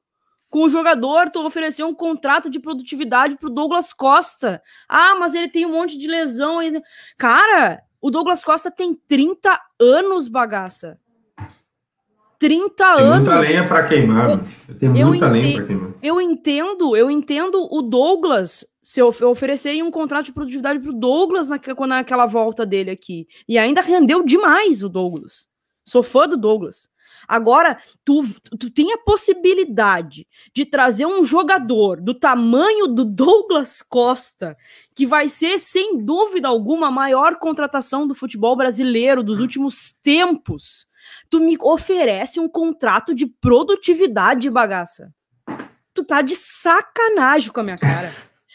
[0.50, 4.60] com o jogador, tu oferecer um contrato de produtividade pro Douglas Costa.
[4.86, 6.58] Ah, mas ele tem um monte de lesão.
[7.16, 11.00] Cara, o Douglas Costa tem 30 anos, bagaça.
[12.38, 13.24] 30 tem anos.
[13.24, 14.40] Muita lenha para queimar.
[14.78, 15.90] Tem muita lenha para queimar.
[16.02, 21.48] Eu entendo, eu entendo o Douglas se eu oferecer um contrato de produtividade pro Douglas
[21.48, 23.26] naquela volta dele aqui.
[23.48, 25.48] E ainda rendeu demais o Douglas.
[25.82, 26.91] Sou fã do Douglas.
[27.26, 28.24] Agora, tu,
[28.58, 34.56] tu tem a possibilidade de trazer um jogador do tamanho do Douglas Costa,
[34.94, 40.86] que vai ser, sem dúvida alguma, a maior contratação do futebol brasileiro dos últimos tempos.
[41.28, 45.12] Tu me oferece um contrato de produtividade, bagaça.
[45.94, 48.12] Tu tá de sacanagem com a minha cara.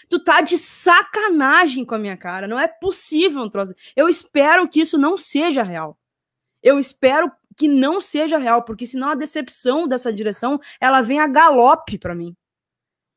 [0.09, 2.47] Tu tá de sacanagem com a minha cara.
[2.47, 3.74] Não é possível um troço.
[3.95, 5.97] Eu espero que isso não seja real.
[6.63, 11.28] Eu espero que não seja real, porque senão a decepção dessa direção, ela vem a
[11.28, 12.36] galope para mim.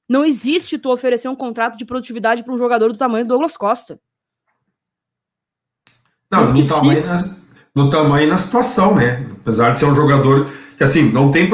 [0.09, 3.57] Não existe tu oferecer um contrato de produtividade para um jogador do tamanho do Douglas
[3.57, 4.01] Costa.
[6.33, 7.03] Não, no, tamanho,
[7.75, 9.27] no tamanho e na situação, né?
[9.43, 11.49] Apesar de ser um jogador que, assim, não tem.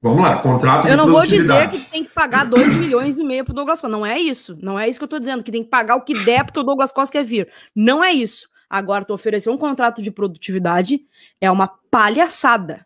[0.00, 3.44] Vamos lá, contrato Eu não vou dizer que tem que pagar 2 milhões e meio
[3.44, 3.96] pro Douglas Costa.
[3.96, 4.56] Não é isso.
[4.62, 6.58] Não é isso que eu tô dizendo, que tem que pagar o que der porque
[6.58, 7.50] o Douglas Costa quer vir.
[7.74, 8.48] Não é isso.
[8.74, 11.02] Agora, tu oferecer um contrato de produtividade
[11.40, 12.84] é uma palhaçada.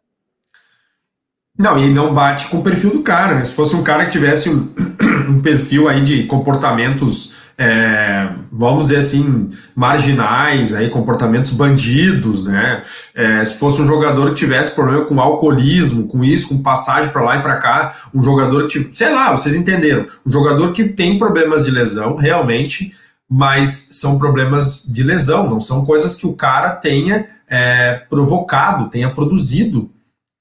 [1.59, 3.43] Não, e não bate com o perfil do cara, né?
[3.43, 4.71] Se fosse um cara que tivesse um,
[5.31, 12.83] um perfil aí de comportamentos é, vamos dizer assim, marginais, aí, comportamentos bandidos, né?
[13.15, 17.23] É, se fosse um jogador que tivesse problema com alcoolismo, com isso, com passagem para
[17.23, 21.19] lá e para cá, um jogador que, sei lá, vocês entenderam, um jogador que tem
[21.19, 22.95] problemas de lesão, realmente,
[23.31, 29.11] mas são problemas de lesão, não são coisas que o cara tenha é, provocado, tenha
[29.11, 29.91] produzido.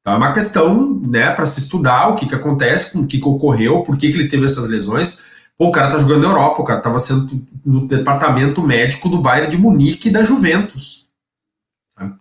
[0.02, 3.20] Então é uma questão, né, para se estudar o que, que acontece, com o que,
[3.20, 5.26] que ocorreu, por que, que ele teve essas lesões
[5.58, 9.18] Pô, o cara tá jogando na Europa, o cara tava sendo no departamento médico do
[9.18, 11.08] Bayern de Munique e da Juventus.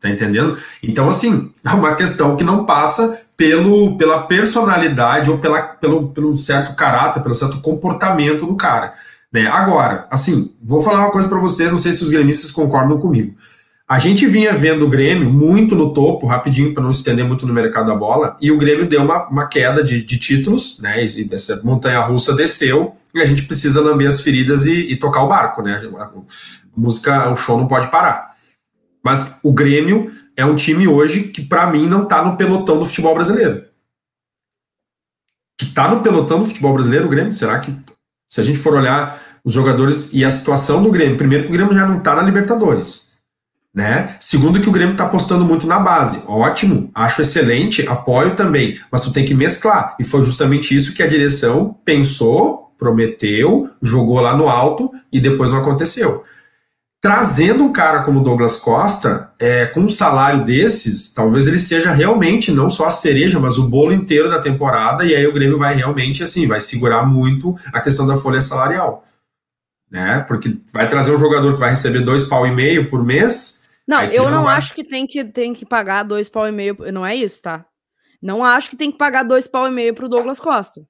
[0.00, 0.56] Tá entendendo?
[0.82, 6.34] Então, assim, é uma questão que não passa pelo, pela personalidade ou pela, pelo, pelo
[6.38, 8.94] certo caráter, pelo certo comportamento do cara.
[9.36, 9.46] Né?
[9.48, 13.34] Agora, assim, vou falar uma coisa para vocês, não sei se os gremistas concordam comigo.
[13.86, 17.52] A gente vinha vendo o Grêmio muito no topo, rapidinho, para não estender muito no
[17.52, 21.04] mercado da bola, e o Grêmio deu uma, uma queda de, de títulos, né?
[21.04, 25.22] E essa montanha russa desceu, e a gente precisa lamber as feridas e, e tocar
[25.22, 25.78] o barco, né?
[25.98, 26.10] A,
[26.74, 28.34] música, o show não pode parar.
[29.04, 32.86] Mas o Grêmio é um time hoje que, para mim, não está no pelotão do
[32.86, 33.66] futebol brasileiro.
[35.58, 37.34] Que está no pelotão do futebol brasileiro, o Grêmio?
[37.34, 37.76] Será que,
[38.28, 41.52] se a gente for olhar os jogadores e a situação do Grêmio, primeiro que o
[41.52, 43.14] Grêmio já não está na Libertadores.
[43.72, 44.16] Né?
[44.18, 46.24] Segundo que o Grêmio está apostando muito na base.
[46.26, 49.94] Ótimo, acho excelente, apoio também, mas tu tem que mesclar.
[50.00, 55.52] E foi justamente isso que a direção pensou, prometeu, jogou lá no alto e depois
[55.52, 56.24] não aconteceu.
[57.00, 62.50] Trazendo um cara como Douglas Costa, é, com um salário desses, talvez ele seja realmente
[62.50, 65.76] não só a cereja, mas o bolo inteiro da temporada, e aí o Grêmio vai
[65.76, 69.04] realmente assim, vai segurar muito a questão da folha salarial.
[69.90, 70.20] Né?
[70.26, 74.02] Porque vai trazer um jogador que vai receber dois pau e meio por mês, não,
[74.02, 76.76] eu não acho que tem, que tem que pagar dois pau e meio.
[76.92, 77.64] Não é isso, tá?
[78.20, 80.82] Não acho que tem que pagar dois pau e meio pro Douglas Costa.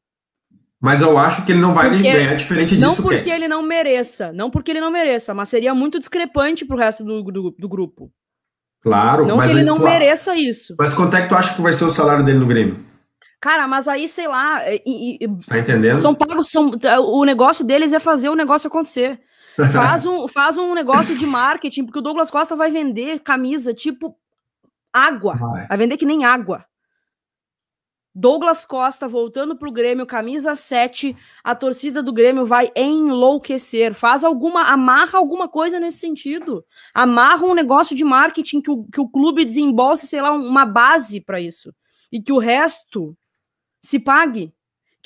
[0.80, 2.86] Mas eu acho que ele não vai porque, ganhar diferente disso.
[2.86, 3.30] Não porque que...
[3.30, 7.22] ele não mereça, não porque ele não mereça, mas seria muito discrepante pro resto do,
[7.24, 8.10] do, do grupo.
[8.82, 9.84] Claro, não mas que ele não tu...
[9.84, 10.76] mereça isso.
[10.78, 12.85] Mas quanto é que tu acha que vai ser o salário dele no Grêmio?
[13.46, 14.60] Cara, mas aí, sei lá.
[14.84, 15.98] E, e, tá entendendo?
[15.98, 16.72] São pagos, são,
[17.04, 19.20] o negócio deles é fazer o negócio acontecer.
[19.72, 24.18] Faz um, faz um negócio de marketing, porque o Douglas Costa vai vender camisa tipo
[24.92, 25.36] água.
[25.36, 26.66] Vai, vai vender que nem água.
[28.12, 33.94] Douglas Costa voltando pro Grêmio, camisa 7, a torcida do Grêmio vai enlouquecer.
[33.94, 36.64] Faz alguma, amarra alguma coisa nesse sentido.
[36.92, 41.20] Amarra um negócio de marketing que o, que o clube desembolse, sei lá, uma base
[41.20, 41.72] para isso.
[42.10, 43.16] E que o resto
[43.86, 44.52] se pague.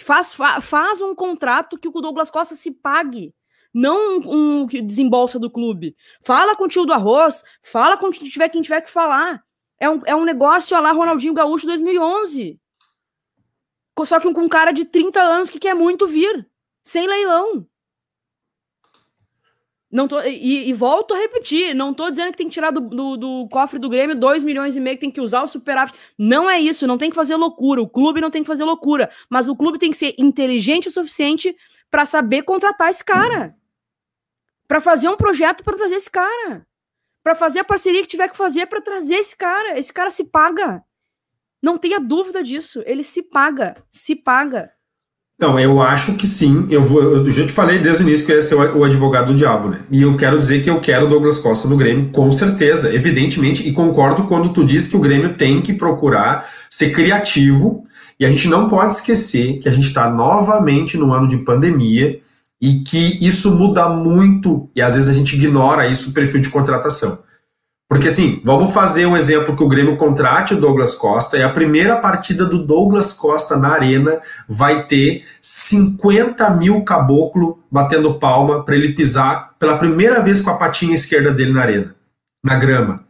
[0.02, 3.34] Faz, faz um contrato que o Douglas Costa se pague
[3.72, 5.96] não um, um que desembolsa do clube.
[6.22, 9.44] Fala com o tio do arroz, fala com quem tiver, quem tiver que falar.
[9.78, 12.60] É um, é um negócio lá Ronaldinho Gaúcho 2011.
[14.04, 16.48] Só que com um cara de 30 anos que quer muito vir,
[16.82, 17.66] sem leilão.
[19.90, 22.80] Não tô, e, e, volto a repetir, não tô dizendo que tem que tirar do,
[22.80, 25.98] do, do, cofre do Grêmio 2 milhões e meio, que tem que usar o superávit.
[26.16, 27.82] Não é isso, não tem que fazer loucura.
[27.82, 29.10] O clube não tem que fazer loucura.
[29.28, 31.56] Mas o clube tem que ser inteligente o suficiente
[31.90, 33.56] para saber contratar esse cara
[34.70, 36.64] para fazer um projeto para trazer esse cara,
[37.24, 39.76] para fazer a parceria que tiver que fazer para trazer esse cara.
[39.76, 40.84] Esse cara se paga.
[41.60, 42.80] Não tenha dúvida disso.
[42.86, 44.72] Ele se paga, se paga.
[45.40, 46.66] Não, eu acho que sim.
[46.68, 49.32] Eu, vou, eu já te falei desde o início que eu ia ser o advogado
[49.32, 49.80] do diabo, né?
[49.90, 53.72] E eu quero dizer que eu quero Douglas Costa no Grêmio, com certeza, evidentemente, e
[53.72, 57.84] concordo quando tu diz que o Grêmio tem que procurar ser criativo.
[58.18, 62.20] E a gente não pode esquecer que a gente está novamente no ano de pandemia
[62.60, 66.50] e que isso muda muito e às vezes a gente ignora isso o perfil de
[66.50, 67.20] contratação.
[67.90, 71.48] Porque assim, vamos fazer um exemplo que o Grêmio contrate o Douglas Costa e a
[71.48, 78.76] primeira partida do Douglas Costa na arena vai ter 50 mil caboclo batendo palma para
[78.76, 81.96] ele pisar pela primeira vez com a patinha esquerda dele na arena,
[82.44, 83.04] na grama,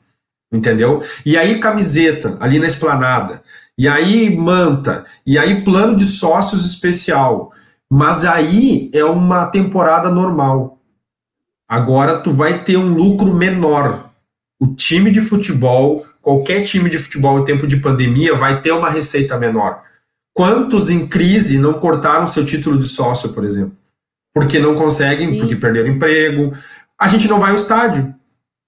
[0.50, 1.02] entendeu?
[1.26, 3.42] E aí camiseta ali na esplanada,
[3.76, 7.52] e aí manta, e aí plano de sócios especial,
[7.92, 10.78] mas aí é uma temporada normal.
[11.68, 14.09] Agora tu vai ter um lucro menor.
[14.60, 18.90] O time de futebol, qualquer time de futebol em tempo de pandemia, vai ter uma
[18.90, 19.82] receita menor.
[20.34, 23.72] Quantos em crise não cortaram seu título de sócio, por exemplo?
[24.34, 25.38] Porque não conseguem, Sim.
[25.38, 26.52] porque perderam emprego.
[26.98, 28.14] A gente não vai ao estádio.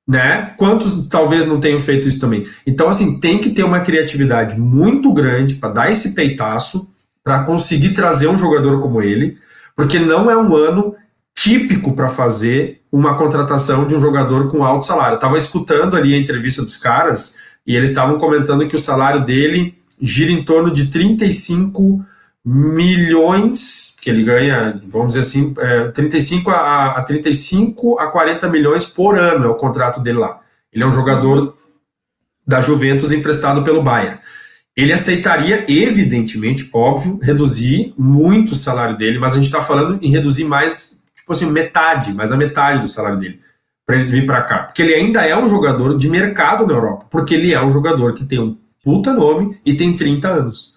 [0.09, 0.53] né?
[0.57, 2.45] Quantos talvez não tenham feito isso também?
[2.67, 6.91] Então, assim, tem que ter uma criatividade muito grande para dar esse peitaço,
[7.23, 9.39] para conseguir trazer um jogador como ele,
[9.77, 10.97] porque não é um ano
[11.35, 15.15] típico para fazer uma contratação de um jogador com alto salário.
[15.15, 19.25] Eu estava escutando ali a entrevista dos caras e eles estavam comentando que o salário
[19.25, 22.05] dele gira em torno de 35
[22.45, 28.85] milhões, que ele ganha, vamos dizer assim, é, 35 a, a 35 a 40 milhões
[28.85, 30.41] por ano é o contrato dele lá.
[30.73, 31.57] Ele é um jogador
[32.47, 34.19] da Juventus emprestado pelo Bayern.
[34.77, 40.11] Ele aceitaria, evidentemente, óbvio, reduzir muito o salário dele, mas a gente está falando em
[40.11, 41.02] reduzir mais,
[41.33, 43.41] tipo assim, metade, mais a metade do salário dele,
[43.87, 44.59] para ele vir para cá.
[44.65, 48.15] Porque ele ainda é um jogador de mercado na Europa, porque ele é um jogador
[48.15, 50.73] que tem um puta nome e tem 30 anos.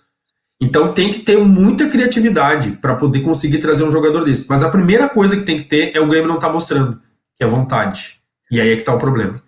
[0.62, 4.48] Então tem que ter muita criatividade para poder conseguir trazer um jogador desse.
[4.50, 7.00] Mas a primeira coisa que tem que ter é o Grêmio não tá mostrando,
[7.36, 8.22] que é vontade.
[8.50, 9.42] E aí é que tá o problema.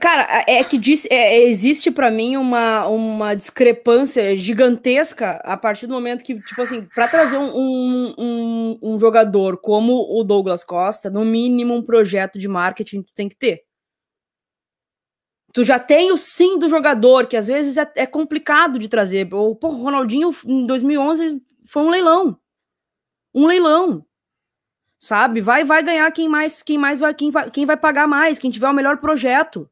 [0.00, 5.92] Cara, é que diz, é, existe para mim uma, uma discrepância gigantesca a partir do
[5.92, 11.10] momento que, tipo assim, para trazer um, um, um, um, jogador como o Douglas Costa,
[11.10, 13.64] no mínimo um projeto de marketing tu tem que ter.
[15.52, 19.34] Tu já tem o sim do jogador, que às vezes é, é complicado de trazer.
[19.34, 22.38] O, pô, o Ronaldinho em 2011 foi um leilão.
[23.34, 24.06] Um leilão.
[25.00, 25.40] Sabe?
[25.40, 28.50] Vai vai ganhar quem mais quem mais vai quem vai, quem vai pagar mais, quem
[28.50, 29.68] tiver o melhor projeto.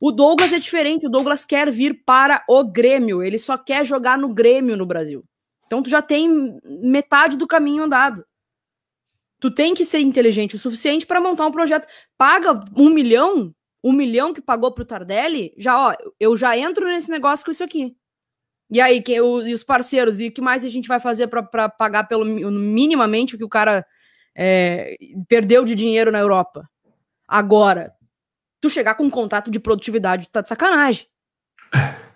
[0.00, 4.16] O Douglas é diferente, o Douglas quer vir para o Grêmio, ele só quer jogar
[4.16, 5.24] no Grêmio no Brasil.
[5.66, 8.24] Então tu já tem metade do caminho andado.
[9.40, 11.86] Tu tem que ser inteligente o suficiente para montar um projeto.
[12.16, 13.52] Paga um milhão
[13.82, 17.64] um milhão que pagou pro Tardelli, já, ó, eu já entro nesse negócio com isso
[17.64, 17.96] aqui.
[18.70, 21.28] E aí, que, o, e os parceiros, e o que mais a gente vai fazer
[21.28, 23.86] para pagar pelo minimamente o que o cara
[24.40, 24.96] é,
[25.28, 26.70] perdeu de dinheiro na Europa?
[27.26, 27.92] Agora,
[28.60, 31.08] tu chegar com um contato de produtividade, tá de sacanagem.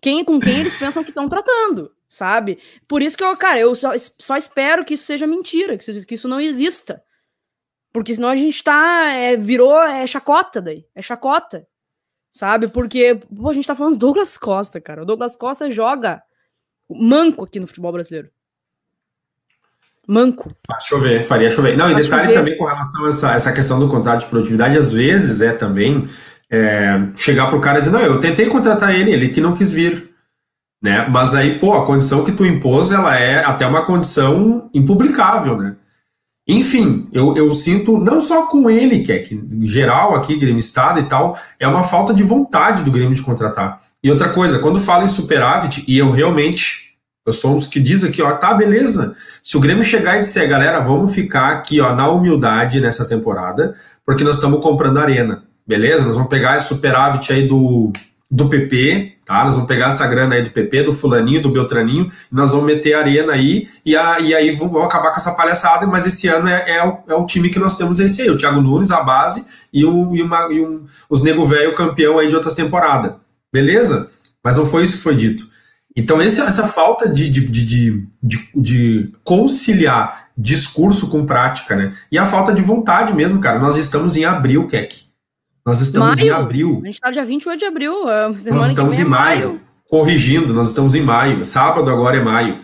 [0.00, 2.60] Quem com quem eles pensam que estão tratando, sabe?
[2.86, 6.06] Por isso que eu, cara, eu só, só espero que isso seja mentira, que isso,
[6.06, 7.02] que isso não exista.
[7.92, 9.10] Porque senão a gente tá.
[9.12, 9.82] É, virou.
[9.82, 10.86] É chacota daí.
[10.94, 11.66] É chacota.
[12.30, 12.68] Sabe?
[12.68, 15.02] Porque pô, a gente tá falando do Douglas Costa, cara.
[15.02, 16.22] O Douglas Costa joga
[16.88, 18.30] manco aqui no futebol brasileiro.
[20.08, 20.50] Manco.
[20.66, 21.76] Faz chover, faria chover.
[21.76, 22.34] Não, Faz e detalhe chover.
[22.34, 26.08] também com relação a essa, essa questão do contrato de produtividade, às vezes é também
[26.50, 29.70] é, chegar pro cara e dizer, não, eu tentei contratar ele, ele que não quis
[29.70, 30.08] vir.
[30.82, 31.06] Né?
[31.10, 35.76] Mas aí, pô, a condição que tu impôs, ela é até uma condição impublicável, né?
[36.50, 40.98] Enfim, eu, eu sinto, não só com ele, que é que geral aqui, Grêmio Estado
[40.98, 43.82] e tal, é uma falta de vontade do Grêmio de contratar.
[44.02, 46.87] E outra coisa, quando fala em superávit, e eu realmente,
[47.28, 49.16] eu sou uns que diz aqui, ó, tá, beleza.
[49.42, 53.74] Se o Grêmio chegar e disser, galera, vamos ficar aqui, ó, na humildade nessa temporada,
[54.04, 56.04] porque nós estamos comprando arena, beleza?
[56.04, 57.92] Nós vamos pegar esse superávit aí do,
[58.30, 59.44] do PP, Tá?
[59.44, 62.64] Nós vamos pegar essa grana aí do PP, do fulaninho, do Beltraninho, e nós vamos
[62.64, 66.48] meter arena aí, e, a, e aí vamos acabar com essa palhaçada, mas esse ano
[66.48, 69.02] é, é, o, é o time que nós temos esse aí, o Thiago Nunes, a
[69.02, 73.16] base, e, um, e, uma, e um, os nego velho campeão aí de outras temporadas.
[73.52, 74.10] Beleza?
[74.42, 75.46] Mas não foi isso que foi dito.
[75.98, 81.92] Então, esse, essa falta de, de, de, de, de conciliar discurso com prática, né?
[82.12, 83.58] E a falta de vontade mesmo, cara.
[83.58, 84.96] Nós estamos em abril, Keck.
[85.66, 86.28] Nós estamos maio?
[86.28, 86.78] em abril.
[86.82, 88.08] A gente está dia 28 de abril.
[88.08, 89.48] É nós estamos em maio.
[89.48, 89.60] maio.
[89.90, 91.44] Corrigindo, nós estamos em maio.
[91.44, 92.60] Sábado agora é maio.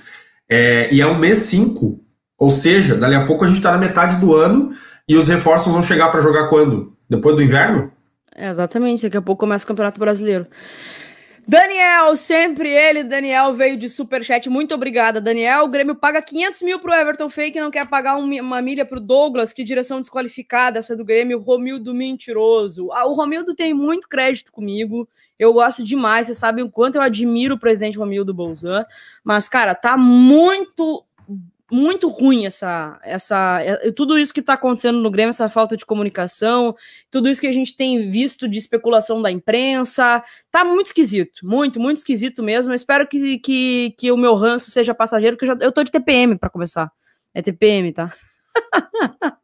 [0.48, 2.00] É, e é o mês 5.
[2.38, 4.70] Ou seja, dali a pouco a gente está na metade do ano
[5.08, 6.96] e os reforços vão chegar para jogar quando?
[7.10, 7.90] Depois do inverno?
[8.32, 9.02] É, exatamente.
[9.02, 10.46] Daqui a pouco começa o Campeonato Brasileiro.
[11.46, 14.48] Daniel, sempre ele, Daniel, veio de superchat.
[14.48, 15.64] Muito obrigada, Daniel.
[15.64, 19.52] O Grêmio paga 500 mil pro Everton Fake, não quer pagar uma milha pro Douglas.
[19.52, 21.38] Que direção desqualificada essa do Grêmio.
[21.38, 22.90] Romildo mentiroso.
[22.92, 25.06] Ah, o Romildo tem muito crédito comigo.
[25.38, 26.26] Eu gosto demais.
[26.26, 28.86] Você sabe o quanto eu admiro o presidente Romildo Bolzan.
[29.22, 31.04] Mas, cara, tá muito
[31.70, 35.86] muito ruim essa, essa, é, tudo isso que está acontecendo no Grêmio, essa falta de
[35.86, 36.74] comunicação,
[37.10, 41.80] tudo isso que a gente tem visto de especulação da imprensa, tá muito esquisito, muito,
[41.80, 42.72] muito esquisito mesmo.
[42.72, 45.82] Eu espero que, que, que o meu ranço seja passageiro, porque eu, já, eu tô
[45.82, 46.90] de TPM para começar.
[47.32, 48.14] É TPM, tá?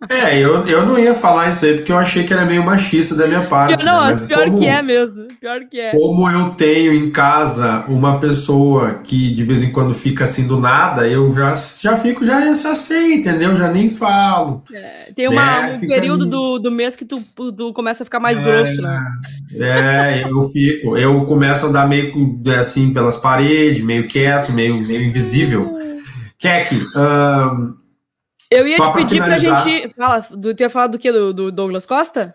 [0.09, 3.15] É, eu, eu não ia falar isso aí porque eu achei que era meio machista
[3.15, 3.85] da minha parte.
[3.85, 4.07] Não, né?
[4.09, 5.29] mas pior como, que é mesmo.
[5.41, 5.93] Pior que é.
[5.93, 10.59] Como eu tenho em casa uma pessoa que de vez em quando fica assim do
[10.59, 13.55] nada, eu já, já fico, já sei, entendeu?
[13.55, 14.65] Já nem falo.
[14.73, 15.81] É, tem uma, né?
[15.81, 17.15] um período do, do mês que tu,
[17.53, 19.01] tu começa a ficar mais é, grosso, né?
[19.55, 20.97] É, eu fico.
[20.97, 22.13] Eu começo a andar meio
[22.59, 25.77] assim pelas paredes, meio quieto, meio, meio invisível.
[26.39, 27.75] Keck, um,
[28.51, 29.63] eu ia Só te pedir pra, finalizar...
[29.63, 29.95] pra gente.
[29.95, 31.11] Fala, tu ia falar do que?
[31.13, 32.35] Do, do, Douglas Costa?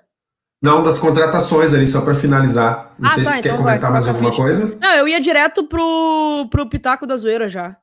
[0.64, 2.94] Não, das contratações ali, só para finalizar.
[2.98, 4.60] Não Ah, sei tá, se tu quer então comentar vai, mais toca a alguma ficha.
[4.62, 4.78] coisa.
[4.82, 7.76] Não, eu ia direto pro, pro Pitaco da Zoeira já.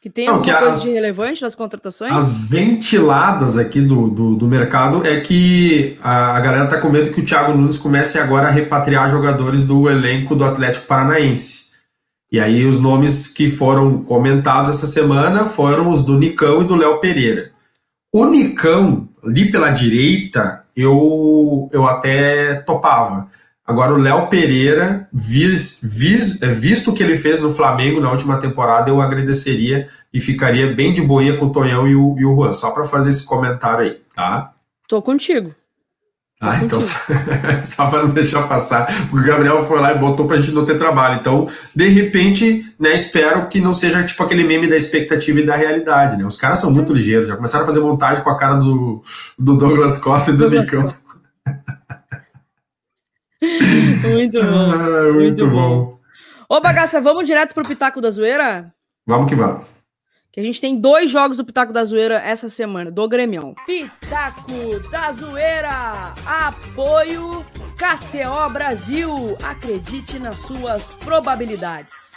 [0.00, 2.12] Que tem Não, alguma que coisa as- de relevante nas contratações?
[2.12, 7.12] As ventiladas aqui do, do, do mercado é que a, a galera tá com medo
[7.12, 11.70] que o Thiago Nunes comece agora a repatriar jogadores do elenco do Atlético Paranaense.
[12.32, 16.74] E aí os nomes que foram comentados essa semana foram os do Nicão e do
[16.74, 17.51] Léo Pereira.
[18.12, 23.28] O Nicão, ali pela direita, eu, eu até topava.
[23.66, 28.10] Agora o Léo Pereira, vis, vis- é, visto o que ele fez no Flamengo na
[28.10, 32.24] última temporada, eu agradeceria e ficaria bem de boinha com o Tonhão e o, e
[32.26, 34.52] o Juan, só para fazer esse comentário aí, tá?
[34.88, 35.54] Tô contigo.
[36.44, 36.82] Ah, então,
[37.62, 40.64] só para não deixar passar, porque o Gabriel foi lá e botou pra gente não
[40.64, 41.20] ter trabalho.
[41.20, 45.54] Então, de repente, né, espero que não seja tipo aquele meme da expectativa e da
[45.54, 46.26] realidade, né?
[46.26, 49.00] Os caras são muito ligeiros, já começaram a fazer montagem com a cara do,
[49.38, 50.92] do Douglas Costa e do Nicão.
[54.04, 54.72] Muito bom.
[54.72, 55.98] Ah, muito, Muito bom.
[56.48, 58.72] Ô, bagaça, vamos direto pro Pitaco da Zoeira?
[59.04, 59.71] Vamos que vamos.
[60.32, 63.54] Que a gente tem dois jogos do Pitaco da Zoeira essa semana, do Grêmio.
[63.66, 66.14] Pitaco da Zoeira!
[66.24, 67.44] Apoio
[67.76, 69.36] KTO Brasil!
[69.42, 72.12] Acredite nas suas probabilidades.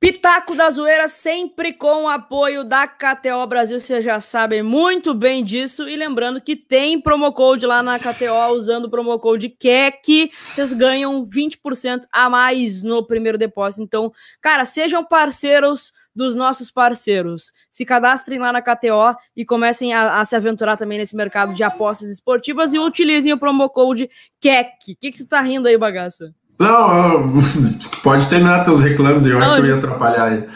[0.00, 5.44] Pitaco da Zoeira sempre com o apoio da KTO Brasil, vocês já sabem muito bem
[5.44, 5.88] disso.
[5.88, 10.72] E lembrando que tem promo code lá na KTO, usando o promo code KEC, vocês
[10.72, 13.82] ganham 20% a mais no primeiro depósito.
[13.82, 17.52] Então, cara, sejam parceiros dos nossos parceiros.
[17.70, 21.62] Se cadastrem lá na KTO e comecem a, a se aventurar também nesse mercado de
[21.62, 24.10] apostas esportivas e utilizem o promo code
[24.40, 24.66] KEC.
[24.92, 26.34] O que, que tu tá rindo aí, bagaça?
[26.58, 27.32] Não, eu-
[28.02, 30.48] pode terminar teus reclames aí, eu acho Não, que eu ia atrapalhar aí.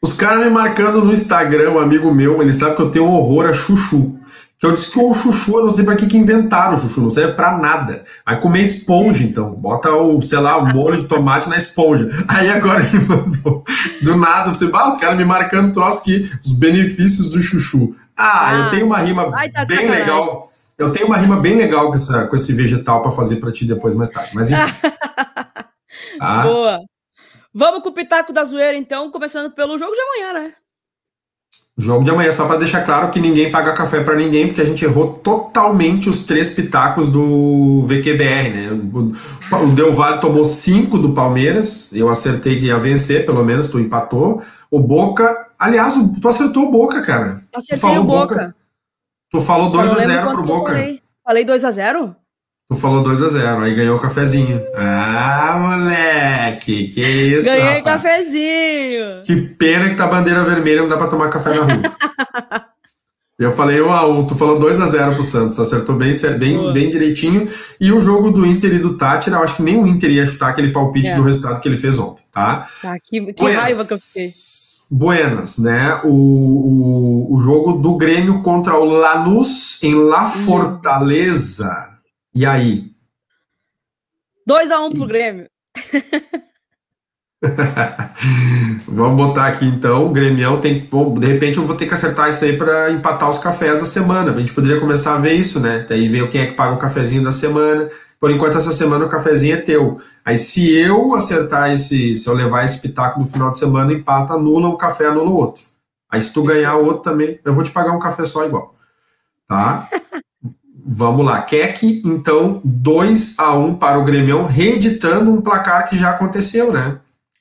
[0.00, 3.12] Os caras me marcando no Instagram, um amigo meu, ele sabe que eu tenho um
[3.12, 4.19] horror a chuchu.
[4.60, 7.00] Que eu disse que o chuchu, eu não sei pra que, que inventaram o chuchu,
[7.00, 8.04] não serve pra nada.
[8.26, 9.52] Vai comer esponja, então.
[9.52, 12.10] Bota o, sei lá, o molho de tomate na esponja.
[12.28, 13.64] Aí agora ele mandou,
[14.02, 17.96] do nada, você, ah, os caras me marcando troço aqui, os benefícios do chuchu.
[18.14, 20.00] Ah, Ah, eu tenho uma rima ai, tá bem sacanagem.
[20.04, 20.52] legal.
[20.76, 23.64] Eu tenho uma rima bem legal com, essa, com esse vegetal pra fazer pra ti
[23.66, 24.30] depois, mais tarde.
[24.34, 24.60] Mas enfim.
[26.18, 26.42] Tá?
[26.42, 26.78] Boa.
[27.54, 30.52] Vamos com o Pitaco da Zoeira, então, começando pelo jogo de amanhã, né?
[31.80, 34.66] Jogo de amanhã, só para deixar claro que ninguém paga café para ninguém, porque a
[34.66, 38.68] gente errou totalmente os três pitacos do VQBR, né?
[38.70, 43.80] O, Del Valle tomou cinco do Palmeiras, eu acertei que ia vencer, pelo menos, tu
[43.80, 44.42] empatou.
[44.70, 47.42] O Boca, aliás, tu acertou o Boca, cara.
[47.54, 48.34] Acertei falou o Boca.
[48.34, 48.54] Boca.
[49.32, 50.72] Tu falou Só não 2 a lembro 0 quanto pro Boca.
[50.72, 52.16] Falei, falei 2x0?
[52.70, 54.62] Tu falou 2 a 0 aí ganhou o cafezinho.
[54.76, 58.00] Ah, moleque, que isso, Ganhei rapaz.
[58.00, 59.22] cafezinho.
[59.24, 62.62] Que pena que tá bandeira vermelha, não dá pra tomar café na rua.
[63.36, 66.72] Eu falei 1 a 1 tu falou 2 a 0 pro Santos, acertou bem, bem,
[66.74, 67.48] bem direitinho.
[67.80, 70.26] E o jogo do Inter e do Tátira, eu acho que nem o Inter ia
[70.26, 71.16] chutar aquele palpite É.
[71.16, 72.68] do resultado que ele fez ontem, tá?
[72.82, 74.26] Tá, que, que raiva que eu fiquei.
[74.90, 76.00] Buenas, né?
[76.04, 76.10] O,
[77.30, 81.89] o, o jogo do Grêmio contra o Lanús em La Fortaleza.
[82.34, 82.90] E aí?
[84.48, 85.48] 2x1 pro Grêmio.
[88.86, 90.86] Vamos botar aqui então, o Grêmio tem.
[90.90, 93.86] Bom, de repente eu vou ter que acertar isso aí para empatar os cafés da
[93.86, 94.32] semana.
[94.32, 95.86] A gente poderia começar a ver isso, né?
[95.88, 97.88] Daí ver quem é que paga o cafezinho da semana.
[98.20, 99.98] Por enquanto, essa semana o cafezinho é teu.
[100.22, 104.34] Aí, se eu acertar esse, se eu levar esse pitaco no final de semana, empata,
[104.34, 105.62] anula um café, anula o outro.
[106.10, 108.74] Aí, se tu ganhar o outro também, eu vou te pagar um café só igual.
[109.48, 109.88] Tá?
[110.92, 111.40] Vamos lá.
[111.42, 116.98] Keck, então, 2 a 1 para o Grêmio, reeditando um placar que já aconteceu, né?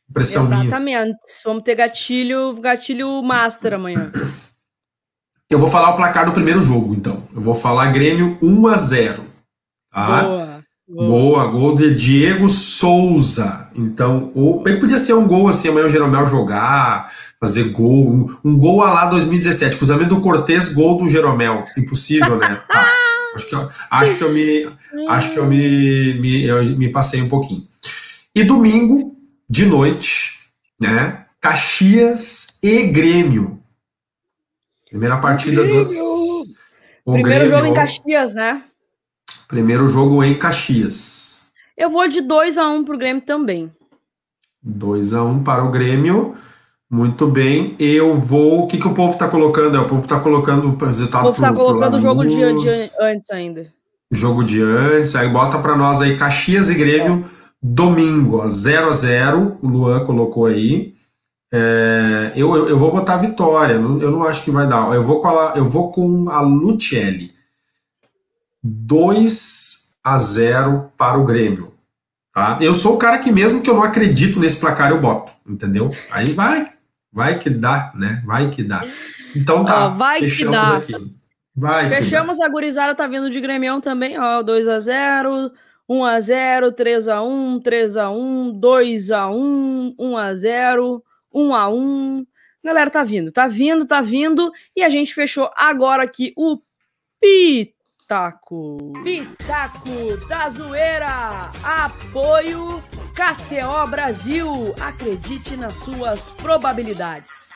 [0.08, 0.62] Impressão minha.
[0.62, 1.18] Exatamente.
[1.44, 4.12] Vamos ter gatilho, gatilho master amanhã.
[5.50, 7.24] Eu vou falar o placar do primeiro jogo, então.
[7.34, 9.26] Eu vou falar Grêmio 1 a 0
[9.92, 10.22] tá?
[10.22, 10.64] Boa.
[10.88, 11.08] boa.
[11.08, 13.68] Boa, gol de Diego Souza.
[13.76, 18.12] Então, ou bem que podia ser um gol assim, amanhã o Jeromel jogar, fazer gol,
[18.12, 21.66] um, um gol a lá 2017, cruzamento do Cortez, gol do Jeromel.
[21.76, 22.62] Impossível, né?
[22.70, 23.09] Tá.
[23.40, 24.78] Acho que, eu, acho que eu me
[25.10, 27.68] acho que eu me, me, eu me passei um pouquinho.
[28.36, 29.16] E domingo,
[29.50, 30.40] de noite,
[30.80, 31.26] né?
[31.42, 33.60] Caxias e Grêmio.
[34.90, 35.88] Primeira partida dos.
[37.06, 38.64] o Primeiro jogo em Grêmio- Caxias, né?
[39.48, 41.50] Primeiro jogo em Caxias.
[41.78, 43.72] Eu vou de 2x1 pro Grêmio também.
[44.62, 46.36] 2 a 1 para o Grêmio.
[46.90, 47.76] Muito bem.
[47.78, 48.64] Eu vou.
[48.64, 49.78] O que, que o povo está colocando?
[49.78, 52.36] É, O povo está colocando o resultado Vou estar pro- pro colocando o jogo de,
[52.36, 53.68] de antes ainda.
[54.12, 55.16] jogo de antes.
[55.16, 57.26] Aí bota para nós aí Caxias e Grêmio
[57.62, 60.94] domingo, ó, 0 a 0 O Luan colocou aí.
[61.52, 63.74] É, eu, eu, vou botar vitória.
[63.74, 64.94] Eu não acho que vai dar.
[64.94, 67.32] Eu vou com a, eu vou com a Lucelli.
[68.64, 71.74] 2 a 0 para o Grêmio.
[72.34, 72.58] Tá?
[72.62, 75.90] Eu sou o cara que, mesmo que eu não acredito nesse placar, eu boto, entendeu?
[76.12, 76.68] Aí vai,
[77.12, 78.22] vai que dá, né?
[78.26, 78.86] Vai que dá.
[79.36, 80.78] Então tá, Ó, vai que fechamos dá.
[80.78, 80.94] aqui.
[81.56, 85.52] Vai que Fechamos, a gurizada tá vindo de Grêmio também, ó, 2x0,
[85.90, 91.02] 1x0, 3x1, 3x1, 2x1, 1x0,
[91.34, 92.28] 1x1.
[92.64, 94.52] Galera, tá vindo, tá vindo, tá vindo.
[94.76, 96.60] E a gente fechou agora aqui o
[98.10, 98.92] Pitaco.
[99.04, 101.52] Pitaco da Zoeira.
[101.64, 102.82] Apoio
[103.14, 104.74] KTO Brasil.
[104.82, 107.50] Acredite nas suas probabilidades.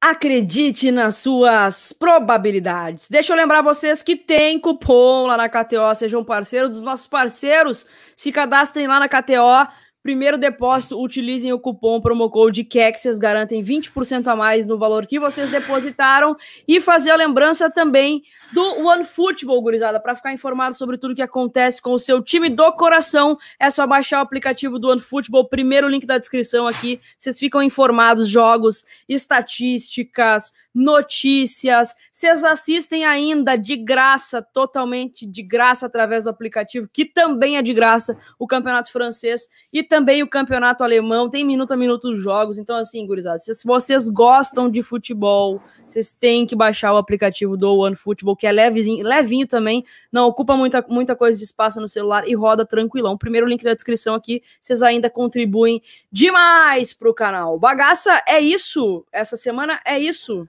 [0.00, 3.06] Acredite nas suas probabilidades.
[3.10, 7.86] Deixa eu lembrar vocês que tem cupom lá na KTO, sejam parceiros dos nossos parceiros.
[8.16, 9.68] Se cadastrem lá na KTO.
[10.04, 15.18] Primeiro depósito, utilizem o cupom promocode QUEC, vocês garantem 20% a mais no valor que
[15.18, 16.36] vocês depositaram.
[16.68, 18.22] E fazer a lembrança também
[18.52, 22.70] do OneFootball, gurizada, para ficar informado sobre tudo que acontece com o seu time do
[22.72, 23.38] coração.
[23.58, 27.00] É só baixar o aplicativo do OneFootball, primeiro link da descrição aqui.
[27.16, 31.94] Vocês ficam informados, jogos, estatísticas, notícias.
[32.10, 37.72] Vocês assistem ainda de graça, totalmente de graça através do aplicativo, que também é de
[37.72, 41.30] graça, o Campeonato Francês e também o Campeonato Alemão.
[41.30, 42.58] Tem minuto a minuto os jogos.
[42.58, 47.78] Então, assim, gurizada, se vocês gostam de futebol, vocês têm que baixar o aplicativo do
[47.78, 52.26] OneFootball, que é levezinho, levinho também, não ocupa muita, muita coisa de espaço no celular
[52.26, 53.16] e roda tranquilão.
[53.16, 55.80] Primeiro link da descrição aqui, vocês ainda contribuem
[56.10, 57.58] demais pro canal.
[57.58, 59.04] Bagaça, é isso.
[59.12, 60.48] Essa semana é isso.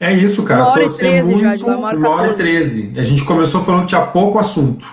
[0.00, 0.62] É isso, cara.
[0.62, 2.82] Uma hora e Torcer 13 já, muito, de uma hora uma hora e 14.
[2.82, 2.98] 13.
[2.98, 4.86] A gente começou falando que tinha pouco assunto.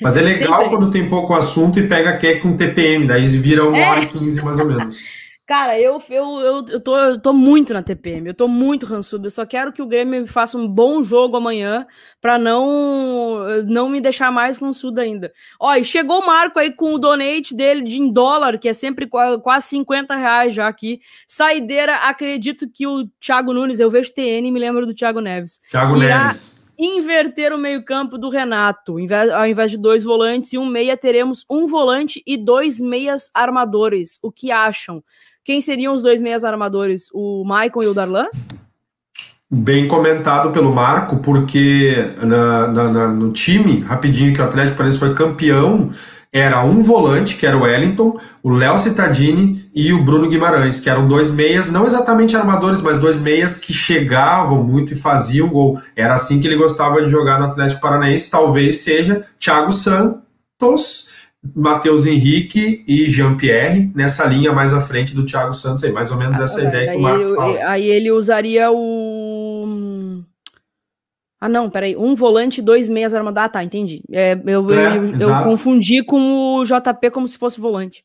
[0.00, 0.76] Mas é legal Sempre.
[0.76, 3.90] quando tem pouco assunto e pega que com TPM, daí vira uma É.
[3.90, 5.24] hora e 15 mais ou menos.
[5.46, 9.28] Cara, eu, eu, eu, eu, tô, eu tô muito na TPM, eu tô muito rançudo.
[9.28, 11.86] Eu só quero que o Grêmio faça um bom jogo amanhã
[12.20, 15.32] pra não, não me deixar mais rançudo ainda.
[15.60, 18.72] Ó, e chegou o Marco aí com o donate dele de em dólar, que é
[18.72, 21.00] sempre qua- quase 50 reais já aqui.
[21.28, 25.60] Saideira, acredito que o Thiago Nunes, eu vejo TN e me lembro do Thiago Neves.
[25.70, 26.56] Thiago Irá- Neves.
[26.78, 28.96] Inverter o meio-campo do Renato.
[29.34, 34.18] Ao invés de dois volantes e um meia, teremos um volante e dois meias armadores.
[34.22, 35.02] O que acham?
[35.46, 37.04] Quem seriam os dois meias armadores?
[37.14, 38.26] O Maicon e o Darlan?
[39.48, 44.98] Bem comentado pelo Marco, porque na- na- na- no time, rapidinho, que o Atlético Paranaense
[44.98, 45.92] foi campeão,
[46.32, 50.90] era um volante, que era o Wellington, o Léo Cittadini e o Bruno Guimarães, que
[50.90, 55.80] eram dois meias, não exatamente armadores, mas dois meias que chegavam muito e faziam gol.
[55.94, 58.28] Era assim que ele gostava de jogar no Atlético Paranaense.
[58.32, 61.14] Talvez seja Thiago Santos,
[61.54, 66.16] Matheus Henrique e Jean-Pierre, nessa linha mais à frente do Thiago Santos, aí, mais ou
[66.16, 67.58] menos essa ideia que o Marco eu- fala.
[67.70, 70.22] aí ele usaria o.
[71.40, 71.96] Ah, não, peraí.
[71.96, 73.46] Um volante e dois meias armadores.
[73.46, 74.02] Ah, tá, entendi.
[74.10, 78.02] É, eu, É, eu, eu confundi com o JP como se fosse volante.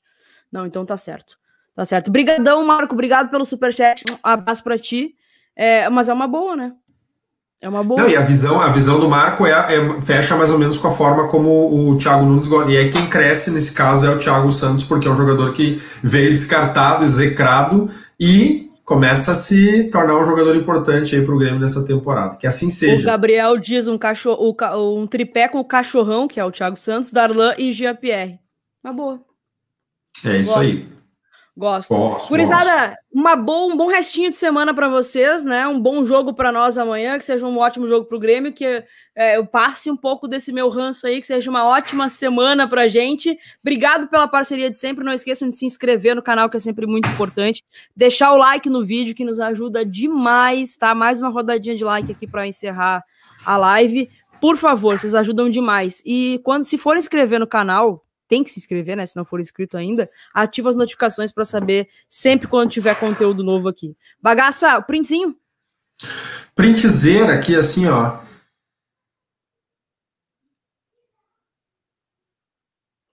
[0.52, 1.38] Não, então tá certo.
[1.74, 2.12] Tá certo.
[2.12, 2.94] Brigadão, Marco.
[2.94, 4.04] Obrigado pelo superchat.
[4.12, 5.16] Um abraço pra ti.
[5.56, 6.74] É, mas é uma boa, né?
[7.62, 8.02] É uma boa.
[8.02, 10.88] Não, e a visão, a visão do Marco é, é- fecha mais ou menos com
[10.88, 12.72] a forma como o Thiago Nunes gosta.
[12.72, 15.80] E aí quem cresce nesse caso é o Thiago Santos, porque é um jogador que
[16.02, 17.88] veio descartado, execrado
[18.20, 22.36] e começa a se tornar um jogador importante aí pro Grêmio nessa temporada.
[22.36, 23.06] Que assim O seja.
[23.06, 26.78] Gabriel diz um, cachorro, o ca- um tripé com o cachorrão, que é o Thiago
[26.78, 28.40] Santos, Darlan e Jean-Pierre.
[28.84, 29.20] Uma boa.
[30.26, 30.62] É isso Gosto.
[30.64, 30.88] aí.
[31.62, 31.96] Gosto.
[31.96, 35.68] Gosto, Gurizada, uma boa, um bom restinho de semana pra vocês, né?
[35.68, 38.84] Um bom jogo pra nós amanhã, que seja um ótimo jogo pro Grêmio, que
[39.16, 42.88] é, eu passe um pouco desse meu ranço aí, que seja uma ótima semana pra
[42.88, 43.38] gente.
[43.62, 45.06] Obrigado pela parceria de sempre.
[45.06, 47.64] Não esqueçam de se inscrever no canal, que é sempre muito importante.
[47.96, 50.96] Deixar o like no vídeo, que nos ajuda demais, tá?
[50.96, 53.04] Mais uma rodadinha de like aqui pra encerrar
[53.46, 54.10] a live.
[54.42, 56.02] Por favor, vocês ajudam demais.
[56.08, 59.06] E quando se for inscrever no canal, tem que se inscrever, né?
[59.06, 63.68] Se não for inscrito ainda, ativa as notificações para saber sempre quando tiver conteúdo novo
[63.68, 63.94] aqui.
[64.22, 65.36] Bagaça, o printzinho.
[66.56, 68.20] Printzeira aqui, assim, ó.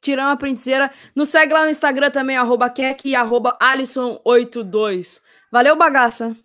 [0.01, 0.89] Tirando a printzeira.
[1.17, 5.21] Nos segue lá no Instagram também, arroba Kek e arroba Alisson82.
[5.51, 6.37] Valeu, bagaça.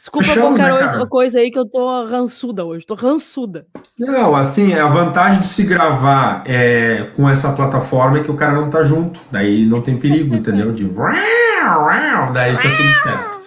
[0.00, 2.86] Desculpa Fechamos, qualquer né, coisa, aí que eu tô rançuda hoje.
[2.86, 3.66] Tô rançuda.
[3.98, 8.54] Não, assim, a vantagem de se gravar é, com essa plataforma é que o cara
[8.54, 9.20] não tá junto.
[9.30, 10.72] Daí não tem perigo, entendeu?
[10.72, 10.84] De
[12.32, 13.40] daí tá tudo certo.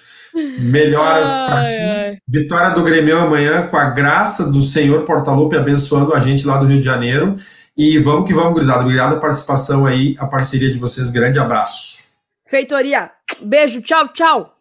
[0.59, 2.21] Melhoras pra ti.
[2.27, 6.67] Vitória do Grêmio amanhã, com a graça do Senhor Portalupe abençoando a gente lá do
[6.67, 7.35] Rio de Janeiro.
[7.75, 8.81] E vamos que vamos, gurizada.
[8.81, 11.09] Obrigado a participação aí, a parceria de vocês.
[11.09, 12.13] Grande abraço.
[12.47, 13.09] Feitoria.
[13.41, 14.52] Beijo, tchau, tchau.